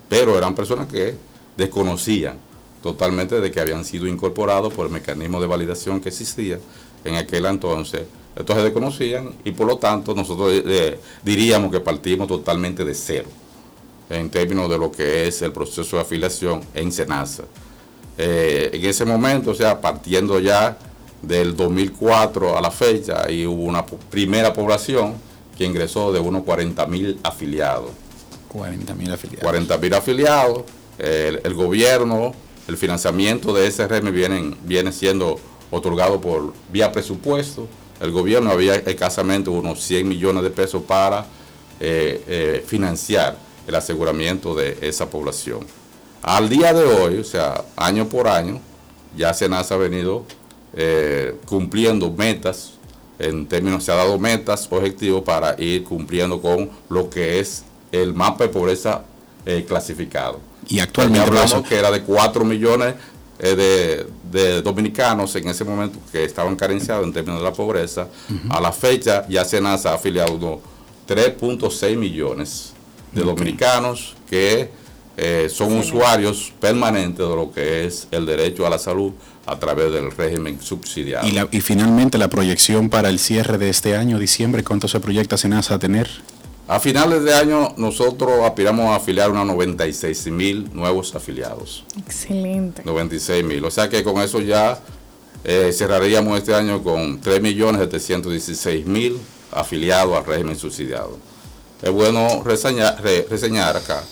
Pero 0.08 0.36
eran 0.36 0.54
personas 0.54 0.86
que 0.86 1.14
desconocían 1.56 2.38
totalmente 2.82 3.40
de 3.40 3.50
que 3.50 3.60
habían 3.60 3.84
sido 3.84 4.06
incorporados 4.06 4.72
por 4.72 4.86
el 4.86 4.92
mecanismo 4.92 5.40
de 5.40 5.46
validación 5.46 6.00
que 6.00 6.10
existía 6.10 6.58
en 7.04 7.16
aquel 7.16 7.46
entonces. 7.46 8.02
Entonces 8.36 8.64
desconocían 8.64 9.34
y 9.44 9.52
por 9.52 9.66
lo 9.66 9.78
tanto 9.78 10.14
nosotros 10.14 10.52
eh, 10.52 10.98
diríamos 11.24 11.70
que 11.72 11.80
partimos 11.80 12.28
totalmente 12.28 12.84
de 12.84 12.94
cero 12.94 13.28
en 14.08 14.30
términos 14.30 14.70
de 14.70 14.78
lo 14.78 14.92
que 14.92 15.26
es 15.26 15.42
el 15.42 15.52
proceso 15.52 15.96
de 15.96 16.02
afiliación 16.02 16.60
en 16.74 16.92
SENASA. 16.92 17.44
Eh, 18.18 18.70
en 18.72 18.84
ese 18.84 19.04
momento, 19.04 19.50
o 19.50 19.54
sea, 19.54 19.80
partiendo 19.80 20.38
ya 20.38 20.78
del 21.22 21.56
2004 21.56 22.56
a 22.56 22.60
la 22.60 22.70
fecha, 22.70 23.24
ahí 23.26 23.46
hubo 23.46 23.64
una 23.64 23.84
primera 23.84 24.52
población 24.52 25.14
que 25.56 25.64
ingresó 25.64 26.12
de 26.12 26.20
unos 26.20 26.44
40 26.44 26.86
mil 26.86 27.18
afiliados. 27.22 27.90
40 28.48 28.94
mil 28.94 29.12
afiliados. 29.12 29.42
40 29.42 29.78
mil 29.78 29.94
afiliados. 29.94 30.62
El, 30.98 31.54
gobierno, 31.54 32.35
el 32.68 32.76
financiamiento 32.76 33.52
de 33.52 33.66
ese 33.66 33.87
régimen 33.87 34.14
viene, 34.14 34.56
viene 34.64 34.92
siendo 34.92 35.38
otorgado 35.70 36.20
por 36.20 36.52
vía 36.72 36.92
presupuesto. 36.92 37.68
El 38.00 38.12
gobierno 38.12 38.50
había 38.50 38.76
escasamente 38.76 39.50
unos 39.50 39.82
100 39.82 40.09
millones 40.09 40.42
de 40.42 40.50
pesos 40.50 40.82
para 40.82 41.26
eh, 41.80 42.22
eh, 42.26 42.64
financiar 42.66 43.37
el 43.66 43.74
aseguramiento 43.74 44.54
de 44.54 44.78
esa 44.80 45.11
población. 45.11 45.66
Al 46.22 46.48
día 46.48 46.72
de 46.72 46.85
hoy, 46.85 47.18
o 47.18 47.24
sea, 47.24 47.64
año 47.76 48.09
por 48.09 48.28
año, 48.28 48.61
ya 49.16 49.32
SENASA 49.32 49.74
ha 49.74 49.78
venido 49.78 50.24
eh, 50.74 51.35
cumpliendo 51.46 52.11
metas, 52.11 52.72
en 53.18 53.46
términos, 53.46 53.85
se 53.85 53.92
ha 53.92 53.94
dado 53.94 54.18
metas, 54.18 54.68
objetivos 54.70 55.22
para 55.22 55.54
ir 55.61 55.85
cumpliendo 55.85 56.40
con 56.40 56.70
lo 56.90 57.09
que 57.09 57.40
es 57.40 57.64
el 58.02 58.14
mapa 58.14 58.44
de 58.44 58.50
pobreza 58.50 59.02
eh, 59.44 59.64
clasificado. 59.68 60.40
Y 60.68 60.78
actualmente, 60.80 61.20
hablamos 61.26 61.50
profesor. 61.52 61.68
que 61.68 61.78
era 61.78 61.90
de 61.90 62.02
4 62.02 62.44
millones 62.44 62.94
eh, 63.38 63.54
de, 63.54 64.06
de 64.32 64.62
dominicanos 64.62 65.37
en 65.37 65.48
ese 65.48 65.64
momento 65.64 65.98
que 66.11 66.24
estaban 66.24 66.56
carenciados 66.56 67.04
en 67.06 67.12
términos 67.12 67.40
de 67.40 67.44
la 67.44 67.52
pobreza. 67.52 68.09
A 68.48 68.61
la 68.61 68.72
fecha 68.72 69.24
ya 69.28 69.44
SENASA 69.44 69.90
ha 69.90 69.94
afiliado 69.94 70.32
unos 70.35 70.59
3.6 71.09 71.96
millones 71.96 72.72
de 73.12 73.22
dominicanos 73.22 74.14
que 74.28 74.70
eh, 75.16 75.48
son 75.50 75.78
usuarios 75.78 76.52
permanentes 76.61 77.26
de 77.26 77.35
lo 77.37 77.50
que 77.52 77.87
es 77.87 78.09
el 78.11 78.26
derecho 78.26 78.66
a 78.66 78.70
la 78.70 78.78
salud 78.78 79.12
a 79.46 79.59
través 79.59 79.92
del 79.92 80.11
régimen 80.11 80.61
subsidiado. 80.61 81.26
Y, 81.26 81.30
la- 81.30 81.48
y 81.50 81.61
finalmente 81.61 82.18
la 82.18 82.28
proyección 82.28 82.90
para 82.90 83.09
el 83.09 83.18
cierre 83.18 83.56
de 83.59 83.70
este 83.70 83.96
año, 83.96 84.18
diciembre, 84.18 84.64
¿cuánto 84.64 84.88
se 84.88 84.98
proyecta 85.00 85.37
SENASA 85.37 85.76
a 85.76 85.78
tener? 85.78 86.11
A 86.68 86.81
finales 86.81 87.22
de 87.22 87.33
año 87.33 87.74
nosotros 87.76 88.40
aspiramos 88.42 88.87
a 88.87 88.96
afiliar 88.96 89.31
unos 89.31 89.46
96 89.46 90.26
mil 90.33 90.68
nuevos 90.74 91.14
afiliados. 91.14 91.85
Excelente. 91.96 92.83
96 92.85 93.44
mil. 93.44 93.64
O 93.64 93.70
sea 93.70 93.88
que 93.88 94.02
con 94.02 94.20
eso 94.20 94.40
ya 94.40 94.81
eh, 95.44 95.70
cerraríamos 95.72 96.37
este 96.38 96.55
año 96.55 96.83
con 96.83 97.20
3.716.000 97.22 99.16
afiliados 99.52 100.16
al 100.16 100.24
régimen 100.24 100.57
subsidiado. 100.57 101.16
Es 101.83 101.90
bueno 101.90 102.42
reseñar, 102.44 103.00
re- 103.00 103.26
reseñar 103.31 103.76
acá 103.76 104.02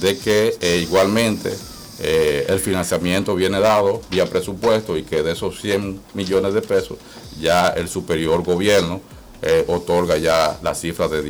de 0.00 0.16
que 0.16 0.56
eh, 0.60 0.78
igualmente 0.82 1.52
eh, 1.98 2.46
el 2.48 2.60
financiamiento 2.60 3.34
viene 3.34 3.58
dado 3.58 4.00
vía 4.10 4.26
presupuesto 4.26 4.96
y 4.96 5.02
que 5.02 5.24
de 5.24 5.32
esos 5.32 5.60
100 5.60 6.00
millones 6.14 6.54
de 6.54 6.62
pesos 6.62 6.98
ya 7.40 7.68
el 7.70 7.88
superior 7.88 8.42
gobierno 8.44 9.00
otorga 9.66 10.16
ya 10.16 10.58
la 10.62 10.74
cifra 10.74 11.06
de 11.06 11.20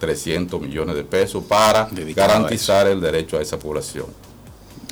10.300 0.00 0.60
millones 0.60 0.96
de 0.96 1.04
pesos 1.04 1.44
para 1.44 1.88
Dedicado 1.90 2.28
garantizar 2.28 2.86
el 2.86 3.00
derecho 3.00 3.38
a 3.38 3.42
esa 3.42 3.58
población. 3.58 4.06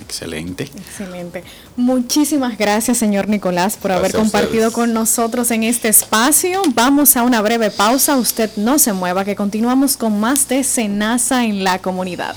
Excelente. 0.00 0.64
Excelente. 0.64 1.44
Muchísimas 1.76 2.56
gracias, 2.56 2.96
señor 2.96 3.28
Nicolás, 3.28 3.76
por 3.76 3.92
haber 3.92 4.12
compartido 4.12 4.72
con 4.72 4.94
nosotros 4.94 5.50
en 5.50 5.64
este 5.64 5.88
espacio. 5.88 6.62
Vamos 6.74 7.16
a 7.16 7.22
una 7.24 7.42
breve 7.42 7.70
pausa. 7.70 8.16
Usted 8.16 8.50
no 8.56 8.78
se 8.78 8.92
mueva, 8.92 9.24
que 9.24 9.36
continuamos 9.36 9.96
con 9.96 10.18
más 10.18 10.48
de 10.48 10.64
Senasa 10.64 11.44
en 11.44 11.62
la 11.62 11.80
comunidad. 11.80 12.34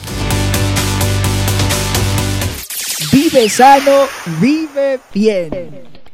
Vive 3.12 3.50
sano, 3.50 4.08
vive 4.40 5.00
bien. 5.14 5.91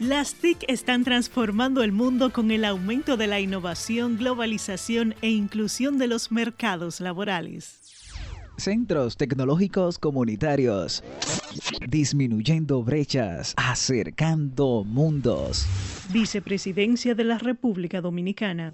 Las 0.00 0.32
TIC 0.32 0.64
están 0.66 1.04
transformando 1.04 1.82
el 1.82 1.92
mundo 1.92 2.32
con 2.32 2.50
el 2.50 2.64
aumento 2.64 3.18
de 3.18 3.26
la 3.26 3.38
innovación, 3.38 4.16
globalización 4.16 5.14
e 5.20 5.28
inclusión 5.28 5.98
de 5.98 6.06
los 6.06 6.32
mercados 6.32 7.02
laborales. 7.02 7.82
Centros 8.56 9.18
tecnológicos 9.18 9.98
comunitarios. 9.98 11.04
Disminuyendo 11.86 12.82
brechas, 12.82 13.52
acercando 13.58 14.84
mundos. 14.86 15.66
Vicepresidencia 16.10 17.14
de 17.14 17.24
la 17.24 17.36
República 17.36 18.00
Dominicana. 18.00 18.72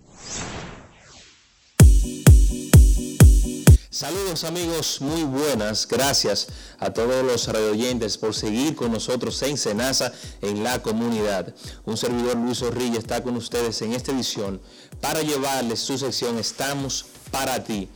Saludos 3.97 4.45
amigos, 4.45 5.01
muy 5.01 5.23
buenas. 5.23 5.89
Gracias 5.89 6.49
a 6.79 6.93
todos 6.93 7.25
los 7.25 7.49
radioyentes 7.49 8.19
por 8.19 8.35
seguir 8.35 8.77
con 8.77 8.93
nosotros 8.93 9.41
en 9.41 9.57
Senasa 9.57 10.13
en 10.43 10.63
la 10.63 10.83
comunidad. 10.83 11.55
Un 11.87 11.97
servidor 11.97 12.37
Luis 12.37 12.61
Orrilla 12.61 12.99
está 12.99 13.23
con 13.23 13.39
ustedes 13.39 13.81
en 13.81 13.95
esta 13.95 14.13
edición 14.13 14.61
para 15.01 15.23
llevarles 15.23 15.81
su 15.81 15.97
sección 15.97 16.37
Estamos 16.37 17.07
para 17.31 17.65
ti. 17.65 17.89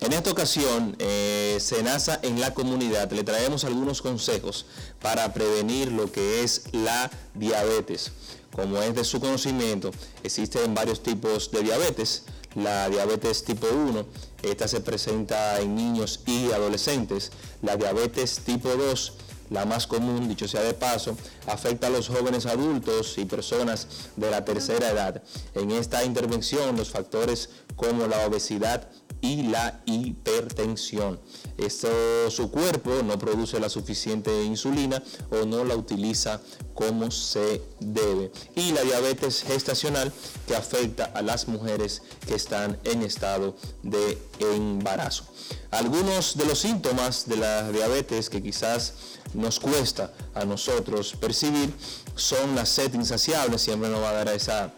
En 0.00 0.12
esta 0.12 0.32
ocasión, 0.32 0.96
eh, 0.98 1.58
Senasa 1.60 2.18
en 2.24 2.40
la 2.40 2.52
comunidad 2.52 3.08
le 3.12 3.22
traemos 3.22 3.62
algunos 3.62 4.02
consejos 4.02 4.66
para 5.00 5.32
prevenir 5.32 5.92
lo 5.92 6.10
que 6.10 6.42
es 6.42 6.62
la 6.72 7.12
diabetes. 7.34 8.10
Como 8.50 8.82
es 8.82 8.92
de 8.92 9.04
su 9.04 9.20
conocimiento, 9.20 9.92
existen 10.24 10.74
varios 10.74 11.00
tipos 11.00 11.52
de 11.52 11.62
diabetes 11.62 12.24
la 12.54 12.88
diabetes 12.88 13.44
tipo 13.44 13.66
1, 13.68 14.06
esta 14.42 14.68
se 14.68 14.80
presenta 14.80 15.60
en 15.60 15.74
niños 15.74 16.20
y 16.26 16.52
adolescentes. 16.52 17.32
La 17.62 17.76
diabetes 17.76 18.40
tipo 18.40 18.68
2, 18.68 19.12
la 19.50 19.64
más 19.64 19.86
común, 19.86 20.28
dicho 20.28 20.46
sea 20.46 20.62
de 20.62 20.74
paso, 20.74 21.16
afecta 21.46 21.88
a 21.88 21.90
los 21.90 22.08
jóvenes 22.08 22.46
adultos 22.46 23.18
y 23.18 23.24
personas 23.24 23.88
de 24.16 24.30
la 24.30 24.44
tercera 24.44 24.90
edad. 24.90 25.22
En 25.54 25.70
esta 25.72 26.04
intervención, 26.04 26.76
los 26.76 26.90
factores 26.90 27.50
como 27.76 28.06
la 28.06 28.26
obesidad 28.26 28.88
y 29.20 29.44
la 29.44 29.80
hipertensión. 29.86 31.20
Esto, 31.56 31.88
su 32.30 32.50
cuerpo 32.50 33.02
no 33.02 33.18
produce 33.18 33.58
la 33.58 33.68
suficiente 33.68 34.44
insulina 34.44 35.02
o 35.30 35.44
no 35.44 35.64
la 35.64 35.76
utiliza 35.76 36.40
como 36.74 37.10
se 37.10 37.60
debe. 37.80 38.30
Y 38.54 38.72
la 38.72 38.82
diabetes 38.82 39.42
gestacional 39.42 40.12
que 40.46 40.54
afecta 40.54 41.06
a 41.06 41.22
las 41.22 41.48
mujeres 41.48 42.02
que 42.26 42.34
están 42.34 42.78
en 42.84 43.02
estado 43.02 43.56
de 43.82 44.18
embarazo. 44.38 45.24
Algunos 45.70 46.36
de 46.36 46.46
los 46.46 46.60
síntomas 46.60 47.28
de 47.28 47.36
la 47.36 47.70
diabetes 47.72 48.30
que 48.30 48.42
quizás 48.42 48.94
nos 49.34 49.60
cuesta 49.60 50.12
a 50.34 50.44
nosotros 50.44 51.14
percibir 51.20 51.74
son 52.14 52.54
la 52.54 52.64
sed 52.64 52.94
insaciable, 52.94 53.58
siempre 53.58 53.90
nos 53.90 54.00
va 54.00 54.10
a 54.10 54.24
dar 54.24 54.28
esa 54.28 54.72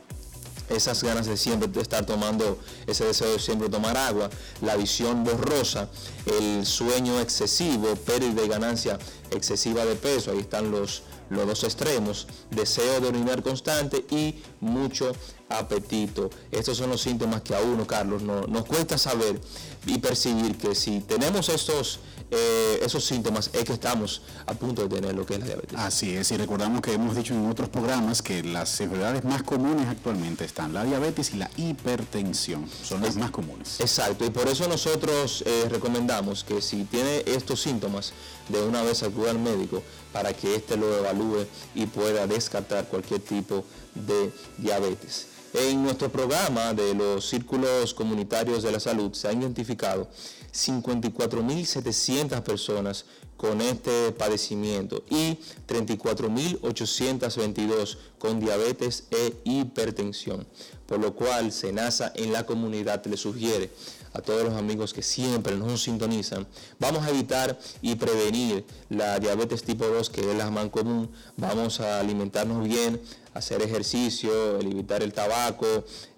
esas 0.70 1.02
ganas 1.02 1.26
de 1.26 1.37
siempre 1.37 1.68
estar 1.80 2.06
tomando, 2.06 2.59
ese 2.87 3.04
deseo 3.04 3.33
de 3.33 3.38
siempre 3.38 3.68
tomar 3.68 3.96
agua, 3.96 4.30
la 4.62 4.76
visión 4.76 5.24
borrosa, 5.24 5.88
el 6.26 6.64
sueño 6.64 7.20
excesivo, 7.20 7.94
pérdida 7.96 8.42
y 8.44 8.48
ganancia 8.48 8.98
excesiva 9.30 9.85
de 9.85 9.96
peso, 9.96 10.30
ahí 10.30 10.38
están 10.38 10.70
los, 10.70 11.02
los 11.28 11.46
dos 11.46 11.64
extremos, 11.64 12.26
deseo 12.50 13.00
de 13.00 13.09
orinar 13.09 13.42
constante 13.42 14.04
y 14.11 14.42
mucho 14.61 15.12
apetito. 15.48 16.30
Estos 16.50 16.78
son 16.78 16.90
los 16.90 17.00
síntomas 17.00 17.42
que 17.42 17.54
a 17.54 17.61
uno, 17.61 17.87
Carlos, 17.87 18.22
nos 18.22 18.64
cuesta 18.64 18.96
saber 18.96 19.40
y 19.87 19.99
percibir 19.99 20.57
que 20.57 20.75
si 20.75 21.01
tenemos 21.01 21.49
estos, 21.49 22.01
eh, 22.31 22.81
esos 22.83 23.05
síntomas 23.05 23.51
es 23.53 23.64
que 23.64 23.73
estamos 23.73 24.23
a 24.47 24.55
punto 24.55 24.83
de 24.87 24.88
tener 24.88 25.14
lo 25.14 25.25
que 25.25 25.35
es 25.35 25.40
la 25.40 25.47
diabetes. 25.47 25.79
Así 25.79 26.14
es, 26.14 26.31
y 26.31 26.37
recordamos 26.37 26.81
que 26.81 26.93
hemos 26.93 27.16
dicho 27.16 27.35
en 27.35 27.49
otros 27.49 27.69
programas 27.69 28.23
que 28.23 28.43
las 28.43 28.81
enfermedades 28.81 29.25
más 29.25 29.43
comunes 29.43 29.87
actualmente 29.88 30.45
están 30.45 30.73
la 30.73 30.85
diabetes 30.85 31.33
y 31.35 31.37
la 31.37 31.51
hipertensión, 31.57 32.69
son 32.83 33.03
las 33.03 33.16
más 33.16 33.31
comunes. 33.31 33.81
Exacto, 33.81 34.25
y 34.25 34.31
por 34.31 34.49
eso 34.49 34.69
nosotros 34.69 35.43
eh, 35.47 35.66
recomendamos 35.71 36.45
que 36.45 36.61
si 36.61 36.85
tiene 36.85 37.23
estos 37.27 37.61
síntomas, 37.61 38.12
de 38.49 38.62
una 38.62 38.83
vez 38.83 39.03
acude 39.03 39.31
al 39.31 39.38
médico 39.38 39.83
para 40.12 40.33
que 40.33 40.57
éste 40.57 40.77
lo 40.77 40.99
evalúe 40.99 41.47
y 41.75 41.87
pueda 41.87 42.27
descartar 42.27 42.87
cualquier 42.88 43.21
tipo 43.21 43.64
de 43.95 44.33
diabetes. 44.59 45.27
En 45.53 45.83
nuestro 45.83 46.13
programa 46.13 46.73
de 46.75 46.95
los 46.95 47.29
círculos 47.29 47.93
comunitarios 47.93 48.63
de 48.63 48.71
la 48.71 48.79
salud 48.79 49.13
se 49.15 49.27
han 49.27 49.43
identificado 49.43 50.09
54.700 50.53 52.41
personas 52.43 53.05
con 53.37 53.61
este 53.61 54.13
padecimiento 54.13 55.03
y 55.11 55.39
34.822 55.67 57.97
con 58.21 58.39
diabetes 58.39 59.09
e 59.11 59.41
hipertensión, 59.43 60.47
por 60.87 61.01
lo 61.01 61.17
cual 61.17 61.51
SENASA 61.51 62.13
en 62.15 62.33
la 62.33 62.47
comunidad 62.47 63.05
le 63.07 63.17
sugiere 63.17 63.71
a 64.12 64.20
todos 64.20 64.44
los 64.44 64.55
amigos 64.55 64.92
que 64.92 65.03
siempre 65.03 65.57
nos 65.57 65.83
sintonizan, 65.83 66.46
vamos 66.79 67.05
a 67.05 67.11
evitar 67.11 67.59
y 67.83 67.94
prevenir 67.94 68.64
la 68.88 69.18
diabetes 69.18 69.62
tipo 69.62 69.87
2, 69.87 70.11
que 70.11 70.20
es 70.31 70.37
la 70.37 70.51
más 70.51 70.68
común, 70.70 71.11
vamos 71.37 71.81
a 71.81 72.01
alimentarnos 72.01 72.66
bien, 72.66 73.01
hacer 73.35 73.62
ejercicio, 73.62 74.59
evitar 74.61 75.03
el 75.03 75.12
tabaco, 75.12 75.66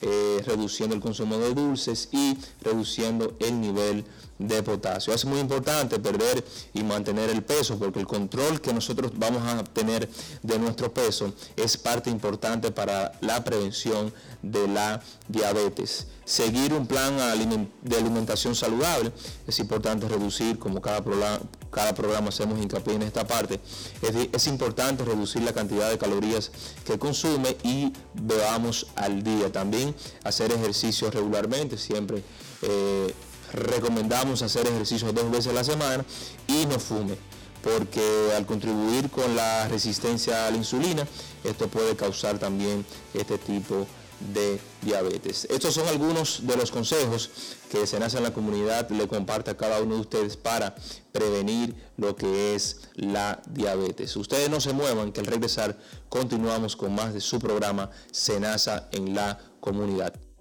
eh, 0.00 0.42
reduciendo 0.46 0.94
el 0.94 1.00
consumo 1.02 1.38
de 1.38 1.55
dulces 1.55 2.09
y 2.12 2.37
reduciendo 2.62 3.37
el 3.40 3.61
nivel 3.61 4.05
de 4.42 4.62
potasio. 4.62 5.14
Es 5.14 5.24
muy 5.24 5.40
importante 5.40 5.98
perder 5.98 6.44
y 6.74 6.83
mantener 6.83 7.31
el 7.31 7.42
peso 7.42 7.78
porque 7.78 8.00
el 8.00 8.07
control 8.07 8.61
que 8.61 8.72
nosotros 8.72 9.12
vamos 9.14 9.43
a 9.47 9.64
tener 9.64 10.09
de 10.43 10.59
nuestro 10.59 10.93
peso 10.93 11.32
es 11.57 11.76
parte 11.76 12.11
importante 12.11 12.70
para 12.70 13.12
la 13.20 13.43
prevención 13.43 14.12
de 14.43 14.68
la 14.68 15.03
diabetes. 15.28 16.07
Seguir 16.24 16.72
un 16.72 16.86
plan 16.86 17.16
de 17.82 17.97
alimentación 17.97 18.55
saludable 18.55 19.12
es 19.47 19.59
importante 19.59 20.09
reducir 20.09 20.59
como 20.59 20.80
cada 20.80 21.03
cada 21.70 21.95
programa 21.95 22.28
hacemos 22.28 22.61
hincapié 22.61 22.95
en 22.95 23.03
esta 23.03 23.26
parte, 23.26 23.59
es, 24.03 24.28
es 24.30 24.47
importante 24.47 25.05
reducir 25.05 25.43
la 25.43 25.55
cantidad 25.55 25.88
de 25.90 25.97
calorías 25.97 26.53
que 26.84 26.99
consume 26.99 27.57
y 27.62 27.93
bebamos 28.12 28.88
al 28.95 29.22
día. 29.22 29.51
También 29.51 29.95
hacer 30.22 30.53
ejercicios 30.53 31.14
regularmente, 31.14 31.78
siempre 31.78 32.22
eh, 32.61 33.14
recomendamos 33.53 34.42
hacer 34.42 34.66
ejercicios 34.66 35.14
dos 35.14 35.30
veces 35.30 35.48
a 35.48 35.53
la 35.53 35.64
semana 35.64 36.05
y 36.46 36.66
no 36.66 36.78
fume 36.78 37.16
porque 37.62 38.32
al 38.36 38.44
contribuir 38.44 39.09
con 39.09 39.36
la 39.36 39.68
resistencia 39.68 40.46
a 40.46 40.50
la 40.50 40.57
insulina, 40.57 41.07
esto 41.44 41.68
puede 41.68 41.96
causar 41.96 42.38
también 42.38 42.84
este 43.14 43.38
tipo 43.38 43.86
de 44.32 44.61
diabetes. 44.82 45.46
Estos 45.50 45.74
son 45.74 45.88
algunos 45.88 46.46
de 46.46 46.57
los 46.57 46.70
consejos 46.70 47.30
que 47.70 47.86
Senasa 47.86 48.18
en 48.18 48.24
la 48.24 48.32
comunidad 48.32 48.88
le 48.90 49.09
comparte 49.09 49.50
a 49.50 49.57
cada 49.57 49.80
uno 49.80 49.96
de 49.96 50.00
ustedes 50.03 50.36
para 50.36 50.74
prevenir 51.11 51.74
lo 51.96 52.14
que 52.14 52.55
es 52.55 52.88
la 52.94 53.42
diabetes. 53.48 54.14
Ustedes 54.16 54.48
no 54.50 54.61
se 54.61 54.72
muevan, 54.72 55.12
que 55.12 55.20
al 55.20 55.26
regresar 55.26 55.76
continuamos 56.09 56.76
con 56.76 56.94
más 56.94 57.14
de 57.14 57.20
su 57.20 57.38
programa 57.38 57.90
Senasa 58.12 58.88
en 58.92 59.14
la 59.14 59.38
comunidad. 59.61 60.32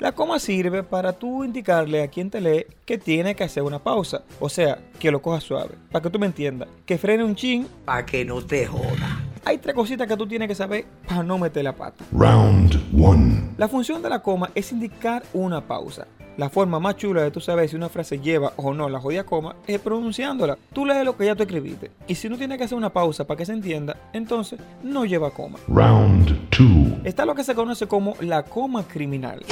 La 0.00 0.12
coma 0.12 0.38
sirve 0.38 0.82
para 0.82 1.12
tú 1.12 1.44
indicarle 1.44 2.02
a 2.02 2.08
quien 2.08 2.30
te 2.30 2.40
lee 2.40 2.66
que 2.84 2.96
tiene 2.96 3.34
que 3.34 3.44
hacer 3.44 3.62
una 3.62 3.78
pausa. 3.78 4.24
O 4.40 4.48
sea, 4.48 4.78
que 4.98 5.10
lo 5.10 5.20
coja 5.20 5.40
suave. 5.40 5.74
Para 5.90 6.02
que 6.02 6.10
tú 6.10 6.18
me 6.18 6.26
entiendas. 6.26 6.68
Que 6.86 6.98
frene 6.98 7.24
un 7.24 7.34
chin. 7.34 7.66
Para 7.84 8.06
que 8.06 8.24
no 8.24 8.42
te 8.42 8.66
joda. 8.66 9.25
Hay 9.46 9.58
tres 9.58 9.76
cositas 9.76 10.08
que 10.08 10.16
tú 10.16 10.26
tienes 10.26 10.48
que 10.48 10.56
saber 10.56 10.86
para 11.06 11.22
no 11.22 11.38
meter 11.38 11.62
la 11.62 11.72
pata. 11.72 12.04
Round 12.10 12.82
1. 12.92 13.54
La 13.56 13.68
función 13.68 14.02
de 14.02 14.10
la 14.10 14.20
coma 14.20 14.50
es 14.56 14.72
indicar 14.72 15.22
una 15.32 15.60
pausa. 15.60 16.08
La 16.36 16.50
forma 16.50 16.80
más 16.80 16.96
chula 16.96 17.22
de 17.22 17.30
tú 17.30 17.40
saber 17.40 17.68
si 17.68 17.76
una 17.76 17.88
frase 17.88 18.18
lleva 18.18 18.54
o 18.56 18.74
no 18.74 18.88
la 18.88 18.98
jodida 18.98 19.22
coma 19.22 19.54
es 19.68 19.78
pronunciándola. 19.78 20.58
Tú 20.72 20.84
lees 20.84 21.04
lo 21.04 21.16
que 21.16 21.26
ya 21.26 21.36
tú 21.36 21.44
escribiste. 21.44 21.92
Y 22.08 22.16
si 22.16 22.28
no 22.28 22.36
tienes 22.36 22.58
que 22.58 22.64
hacer 22.64 22.76
una 22.76 22.92
pausa 22.92 23.24
para 23.24 23.38
que 23.38 23.46
se 23.46 23.52
entienda, 23.52 23.96
entonces 24.12 24.58
no 24.82 25.04
lleva 25.04 25.30
coma. 25.30 25.60
Round 25.68 26.50
2. 26.58 27.04
Está 27.04 27.24
lo 27.24 27.36
que 27.36 27.44
se 27.44 27.54
conoce 27.54 27.86
como 27.86 28.16
la 28.18 28.42
coma 28.42 28.82
criminal. 28.82 29.44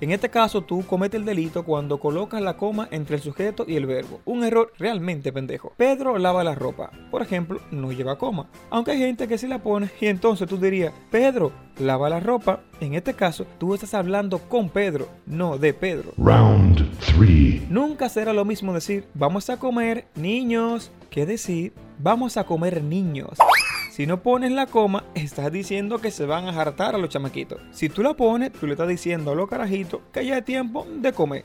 En 0.00 0.10
este 0.10 0.28
caso, 0.28 0.60
tú 0.60 0.84
cometes 0.86 1.18
el 1.18 1.24
delito 1.24 1.64
cuando 1.64 1.98
colocas 1.98 2.42
la 2.42 2.58
coma 2.58 2.88
entre 2.90 3.16
el 3.16 3.22
sujeto 3.22 3.64
y 3.66 3.76
el 3.76 3.86
verbo. 3.86 4.20
Un 4.26 4.44
error 4.44 4.72
realmente 4.78 5.32
pendejo. 5.32 5.72
Pedro 5.78 6.18
lava 6.18 6.44
la 6.44 6.54
ropa. 6.54 6.90
Por 7.10 7.22
ejemplo, 7.22 7.60
no 7.70 7.90
lleva 7.90 8.18
coma. 8.18 8.48
Aunque 8.68 8.90
hay 8.90 8.98
gente 8.98 9.26
que 9.26 9.38
sí 9.38 9.46
la 9.46 9.62
pone 9.62 9.90
y 9.98 10.06
entonces 10.06 10.46
tú 10.46 10.58
dirías, 10.58 10.92
Pedro 11.10 11.52
lava 11.78 12.10
la 12.10 12.20
ropa. 12.20 12.60
En 12.80 12.94
este 12.94 13.14
caso, 13.14 13.46
tú 13.58 13.72
estás 13.72 13.94
hablando 13.94 14.38
con 14.40 14.68
Pedro, 14.68 15.08
no 15.24 15.56
de 15.56 15.72
Pedro. 15.72 16.12
Round 16.18 16.90
3. 17.16 17.70
Nunca 17.70 18.10
será 18.10 18.34
lo 18.34 18.44
mismo 18.44 18.74
decir, 18.74 19.06
vamos 19.14 19.48
a 19.48 19.56
comer 19.56 20.06
niños, 20.14 20.90
que 21.08 21.24
decir, 21.24 21.72
vamos 21.98 22.36
a 22.36 22.44
comer 22.44 22.82
niños. 22.82 23.38
Si 23.96 24.06
no 24.06 24.22
pones 24.22 24.52
la 24.52 24.66
coma, 24.66 25.04
estás 25.14 25.50
diciendo 25.50 25.96
que 26.00 26.10
se 26.10 26.26
van 26.26 26.44
a 26.44 26.60
hartar 26.60 26.94
a 26.94 26.98
los 26.98 27.08
chamaquitos. 27.08 27.62
Si 27.70 27.88
tú 27.88 28.02
la 28.02 28.12
pones, 28.12 28.52
tú 28.52 28.66
le 28.66 28.72
estás 28.72 28.88
diciendo 28.88 29.30
a 29.30 29.34
los 29.34 29.48
carajitos 29.48 30.02
que 30.12 30.26
ya 30.26 30.36
es 30.36 30.44
tiempo 30.44 30.86
de 30.86 31.14
comer. 31.14 31.44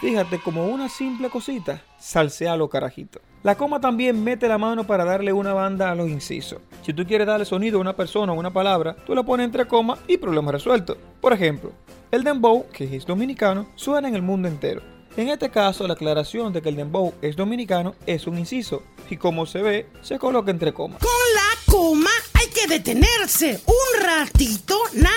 Fíjate, 0.00 0.40
como 0.40 0.66
una 0.66 0.88
simple 0.88 1.30
cosita, 1.30 1.80
salsea 1.96 2.54
a 2.54 2.56
los 2.56 2.68
carajitos. 2.70 3.22
La 3.44 3.54
coma 3.54 3.80
también 3.80 4.24
mete 4.24 4.48
la 4.48 4.58
mano 4.58 4.84
para 4.84 5.04
darle 5.04 5.32
una 5.32 5.52
banda 5.52 5.92
a 5.92 5.94
los 5.94 6.08
incisos. 6.08 6.58
Si 6.82 6.92
tú 6.92 7.06
quieres 7.06 7.28
darle 7.28 7.44
sonido 7.44 7.78
a 7.78 7.82
una 7.82 7.94
persona 7.94 8.32
o 8.32 8.36
una 8.36 8.52
palabra, 8.52 8.96
tú 9.06 9.14
la 9.14 9.22
pones 9.22 9.44
entre 9.44 9.68
comas 9.68 10.00
y 10.08 10.16
problema 10.16 10.50
resuelto. 10.50 10.96
Por 11.20 11.32
ejemplo, 11.32 11.70
el 12.10 12.24
dembow, 12.24 12.66
que 12.72 12.96
es 12.96 13.06
dominicano, 13.06 13.68
suena 13.76 14.08
en 14.08 14.16
el 14.16 14.22
mundo 14.22 14.48
entero. 14.48 14.95
En 15.16 15.30
este 15.30 15.48
caso, 15.48 15.86
la 15.86 15.94
aclaración 15.94 16.52
de 16.52 16.60
que 16.60 16.68
el 16.68 16.76
dembow 16.76 17.14
es 17.22 17.36
dominicano 17.36 17.94
es 18.04 18.26
un 18.26 18.38
inciso 18.38 18.82
y 19.08 19.16
como 19.16 19.46
se 19.46 19.62
ve, 19.62 19.86
se 20.02 20.18
coloca 20.18 20.50
entre 20.50 20.74
comas. 20.74 21.00
Con 21.00 21.10
la 21.34 21.72
coma 21.72 22.10
hay 22.34 22.48
que 22.48 22.66
detenerse 22.66 23.58
un 23.64 24.04
ratito, 24.04 24.76
nada 24.92 25.14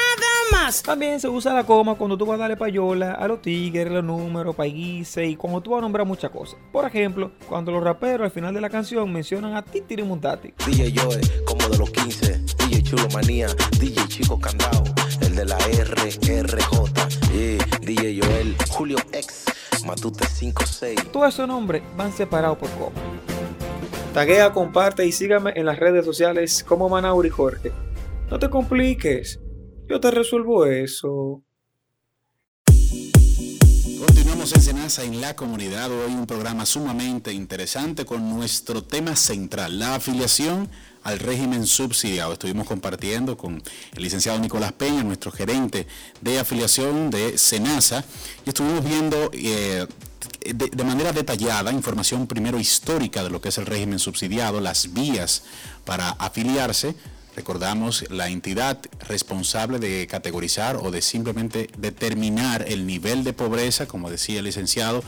más. 0.54 0.82
También 0.84 1.20
se 1.20 1.28
usa 1.28 1.54
la 1.54 1.66
coma 1.66 1.96
cuando 1.96 2.18
tú 2.18 2.26
vas 2.26 2.36
a 2.36 2.44
darle 2.44 2.56
payola 2.56 3.12
a 3.12 3.28
los 3.28 3.42
tigres, 3.42 3.92
los 3.92 4.04
números, 4.06 4.56
países 4.56 5.28
y 5.28 5.36
cuando 5.36 5.60
tú 5.60 5.72
vas 5.72 5.80
a 5.80 5.82
nombrar 5.82 6.08
muchas 6.08 6.32
cosas. 6.32 6.58
Por 6.72 6.86
ejemplo, 6.86 7.34
cuando 7.50 7.74
los 7.74 7.84
raperos 7.84 8.24
al 8.24 8.32
final 8.32 8.54
de 8.54 8.62
la 8.62 8.70
canción 8.70 9.12
mencionan 9.12 9.58
a 9.58 9.66
Titiri 9.66 10.04
Muntati. 10.04 10.54
DJ 10.66 10.94
Joe, 10.96 11.20
como 11.44 11.68
de 11.68 11.78
los 11.78 11.90
15, 11.92 12.40
DJ 12.58 12.84
Chulo 12.84 13.08
Manía, 13.14 13.48
DJ 13.78 14.08
Chico 14.08 14.40
Candao, 14.40 14.82
de 15.40 15.46
la 15.46 15.58
RRJ, 15.58 16.60
y 17.34 17.86
DJ 17.86 18.20
Joel, 18.22 18.58
Julio 18.68 18.98
X, 19.14 19.46
Matute 19.86 20.28
56. 20.28 21.14
Todos 21.14 21.34
esos 21.34 21.48
nombres 21.48 21.82
van 21.96 22.12
separados 22.12 22.58
por 22.58 22.70
coma. 22.72 23.00
Taguea, 24.14 24.52
comparte 24.52 25.06
y 25.06 25.14
sígame 25.14 25.54
en 25.56 25.66
las 25.66 25.80
redes 25.80 26.04
sociales 26.04 26.62
como 26.68 26.90
Manauri 26.90 27.30
Jorge. 27.30 27.72
No 28.30 28.38
te 28.38 28.50
compliques, 28.50 29.40
yo 29.88 30.02
te 30.02 30.12
resuelvo 30.12 30.66
eso. 30.66 31.42
Continuamos 34.06 34.54
en 34.54 34.62
Senasa 34.62 35.06
en 35.06 35.22
la 35.22 35.38
comunidad, 35.38 35.90
hoy 35.90 36.12
un 36.12 36.28
programa 36.28 36.66
sumamente 36.66 37.32
interesante 37.32 38.04
con 38.04 38.30
nuestro 38.30 38.84
tema 38.84 39.16
central, 39.16 39.80
la 39.80 39.96
afiliación 39.96 40.70
al 41.10 41.20
régimen 41.20 41.66
subsidiado. 41.66 42.34
Estuvimos 42.34 42.68
compartiendo 42.68 43.36
con 43.36 43.62
el 43.96 44.04
licenciado 44.04 44.40
Nicolás 44.40 44.74
Peña, 44.74 45.04
nuestro 45.04 45.32
gerente 45.32 45.88
de 46.22 46.40
afiliación 46.40 47.10
de 47.10 47.38
Senasa, 47.38 48.06
y 48.46 48.50
estuvimos 48.50 48.84
viendo 48.84 49.32
eh, 49.34 49.88
de, 50.46 50.68
de, 50.68 50.84
manera 50.84 51.12
detallada 51.12 51.72
información 51.72 52.28
primero 52.28 52.60
histórica 52.60 53.24
de 53.24 53.30
lo 53.30 53.42
que 53.42 53.50
es 53.50 53.58
el 53.58 53.66
régimen 53.66 54.00
subsidiado, 54.00 54.62
las 54.62 54.94
vías 54.94 55.44
para 55.84 56.12
afiliarse, 56.12 56.96
Recordamos 57.36 58.06
la 58.10 58.30
entidad 58.30 58.80
responsable 59.08 59.80
de 59.80 60.08
categorizar 60.08 60.76
o 60.78 60.92
de 60.92 61.02
simplemente 61.02 61.70
determinar 61.78 62.66
el 62.68 62.86
nivel 62.86 63.24
de 63.24 63.34
pobreza, 63.34 63.88
como 63.88 64.10
decía 64.10 64.40
el 64.40 64.46
licenciado, 64.46 65.04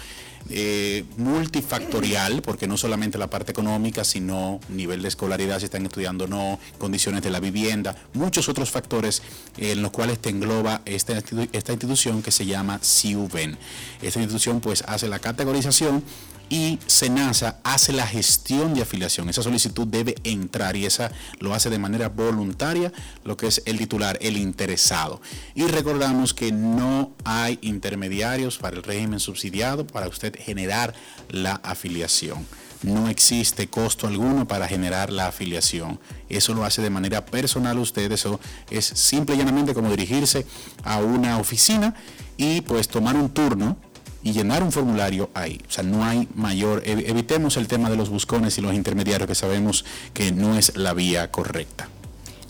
eh, 0.49 1.03
multifactorial, 1.17 2.41
porque 2.41 2.67
no 2.67 2.78
solamente 2.78 3.17
la 3.17 3.30
parte 3.30 3.51
económica, 3.51 4.03
sino 4.03 4.59
nivel 4.69 5.01
de 5.01 5.07
escolaridad, 5.07 5.59
si 5.59 5.65
están 5.65 5.86
estudiando 5.86 6.26
o 6.26 6.28
no, 6.28 6.59
condiciones 6.78 7.22
de 7.22 7.30
la 7.30 7.39
vivienda, 7.39 7.95
muchos 8.13 8.49
otros 8.49 8.72
factores 8.72 9.22
en 9.57 9.82
los 9.82 9.91
cuales 9.91 10.19
te 10.19 10.30
engloba 10.30 10.82
esta, 10.86 11.22
esta 11.51 11.72
institución 11.74 12.22
que 12.22 12.32
se 12.32 12.45
llama 12.45 12.80
CIUVEN. 12.84 13.57
Esta 14.01 14.19
institución 14.19 14.61
pues 14.61 14.84
hace 14.88 15.07
la 15.07 15.19
categorización 15.19 16.03
y 16.51 16.79
SENASA 16.85 17.61
hace 17.63 17.93
la 17.93 18.05
gestión 18.05 18.73
de 18.73 18.81
afiliación. 18.81 19.29
Esa 19.29 19.41
solicitud 19.41 19.87
debe 19.87 20.15
entrar 20.25 20.75
y 20.75 20.85
esa 20.85 21.09
lo 21.39 21.53
hace 21.53 21.69
de 21.69 21.79
manera 21.79 22.09
voluntaria 22.09 22.91
lo 23.23 23.37
que 23.37 23.47
es 23.47 23.63
el 23.65 23.77
titular, 23.77 24.19
el 24.21 24.35
interesado. 24.35 25.21
Y 25.55 25.65
recordamos 25.67 26.33
que 26.33 26.51
no 26.51 27.13
hay 27.23 27.57
intermediarios 27.61 28.57
para 28.57 28.75
el 28.75 28.83
régimen 28.83 29.21
subsidiado 29.21 29.87
para 29.87 30.09
usted 30.09 30.35
generar 30.37 30.93
la 31.29 31.53
afiliación. 31.63 32.45
No 32.83 33.07
existe 33.07 33.69
costo 33.69 34.05
alguno 34.05 34.45
para 34.45 34.67
generar 34.67 35.09
la 35.09 35.27
afiliación. 35.27 36.01
Eso 36.27 36.53
lo 36.53 36.65
hace 36.65 36.81
de 36.81 36.89
manera 36.89 37.25
personal 37.25 37.79
usted. 37.79 38.11
Eso 38.11 38.41
es 38.69 38.85
simple 38.85 39.35
y 39.35 39.37
llanamente 39.37 39.73
como 39.73 39.89
dirigirse 39.89 40.45
a 40.83 40.97
una 40.97 41.37
oficina 41.37 41.95
y 42.35 42.59
pues 42.59 42.89
tomar 42.89 43.15
un 43.15 43.29
turno 43.29 43.77
y 44.24 44.34
llenar 44.34 44.63
un 44.63 44.72
formulario 44.72 45.30
ahí. 45.34 45.59
O 45.67 45.72
sea, 45.72 45.84
no 45.84 46.03
hay 46.03 46.28
mayor, 46.36 46.82
evitemos 46.86 47.57
el 47.57 47.67
tema 47.67 47.89
de 47.89 47.97
los 47.97 48.09
buscones 48.09 48.57
y 48.57 48.61
los 48.61 48.74
intermediarios 48.74 49.28
que 49.28 49.36
sabemos 49.36 49.86
que 50.13 50.32
no 50.32 50.57
es 50.57 50.78
la 50.78 50.93
vía 50.93 51.32
correcta. 51.32 51.89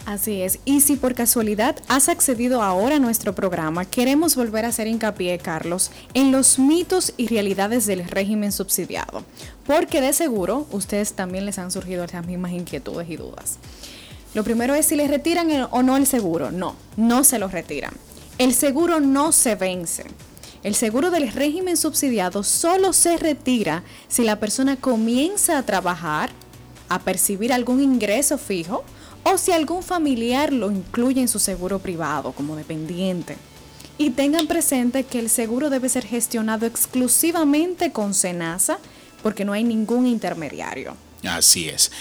Así 0.06 0.42
es. 0.42 0.60
Y 0.66 0.82
si 0.82 0.96
por 0.96 1.14
casualidad 1.14 1.76
has 1.88 2.10
accedido 2.10 2.64
ahora 2.64 2.96
a 2.96 3.00
nuestro 3.00 3.36
programa, 3.36 3.86
queremos 3.86 4.36
volver 4.36 4.66
a 4.66 4.70
hacer 4.70 4.88
hincapié, 4.88 5.38
Carlos, 5.38 5.92
en 6.14 6.32
los 6.32 6.58
mitos 6.58 7.14
y 7.18 7.28
realidades 7.28 7.86
del 7.86 8.08
régimen 8.08 8.52
subsidiado. 8.52 9.24
Porque 9.66 10.02
de 10.02 10.14
seguro 10.14 10.68
ustedes 10.72 11.14
también 11.14 11.46
les 11.46 11.60
han 11.60 11.72
surgido 11.72 12.04
esas 12.04 12.26
mismas 12.26 12.52
inquietudes 12.52 13.10
y 13.10 13.16
dudas. 13.16 13.58
Lo 14.34 14.44
primero 14.44 14.74
es 14.74 14.88
si 14.88 14.96
les 14.96 15.10
retiran 15.10 15.50
o 15.70 15.84
no 15.84 15.98
el 15.98 16.08
seguro. 16.08 16.52
No, 16.52 16.76
no 16.98 17.24
se 17.24 17.38
lo 17.38 17.48
retiran. 17.48 17.94
El 18.38 18.56
seguro 18.56 19.00
no 19.00 19.32
se 19.32 19.56
vence. 19.56 20.06
El 20.64 20.76
seguro 20.76 21.10
del 21.10 21.32
régimen 21.32 21.76
subsidiado 21.76 22.44
solo 22.44 22.94
se 22.94 23.18
retira 23.18 23.84
si 24.08 24.24
la 24.24 24.40
persona 24.40 24.76
comienza 24.76 25.58
a 25.58 25.66
trabajar, 25.66 26.30
a 26.88 27.00
percibir 27.00 27.52
algún 27.52 27.82
ingreso 27.82 28.38
fijo 28.38 28.84
o 29.24 29.38
si 29.38 29.52
algún 29.52 29.82
familiar 29.82 30.54
lo 30.54 30.70
incluye 30.72 31.22
en 31.22 31.28
su 31.28 31.40
seguro 31.40 31.80
privado 31.80 32.32
como 32.34 32.56
dependiente. 32.56 33.38
Y 33.98 34.12
tengan 34.12 34.48
presente 34.48 35.04
que 35.04 35.20
el 35.20 35.30
seguro 35.30 35.70
debe 35.70 35.90
ser 35.90 36.06
gestionado 36.06 36.66
exclusivamente 36.66 37.92
con 37.92 38.14
SENASA 38.14 38.78
porque 39.24 39.46
no 39.46 39.54
hay 39.54 39.64
ningún 39.64 40.06
intermediario. 40.06 40.96
Así 41.24 41.70
es. 41.70 41.92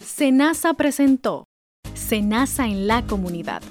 Senasa 0.04 0.74
presentó 0.74 1.44
Senasa 1.94 2.66
en 2.66 2.86
la 2.86 3.06
comunidad. 3.06 3.62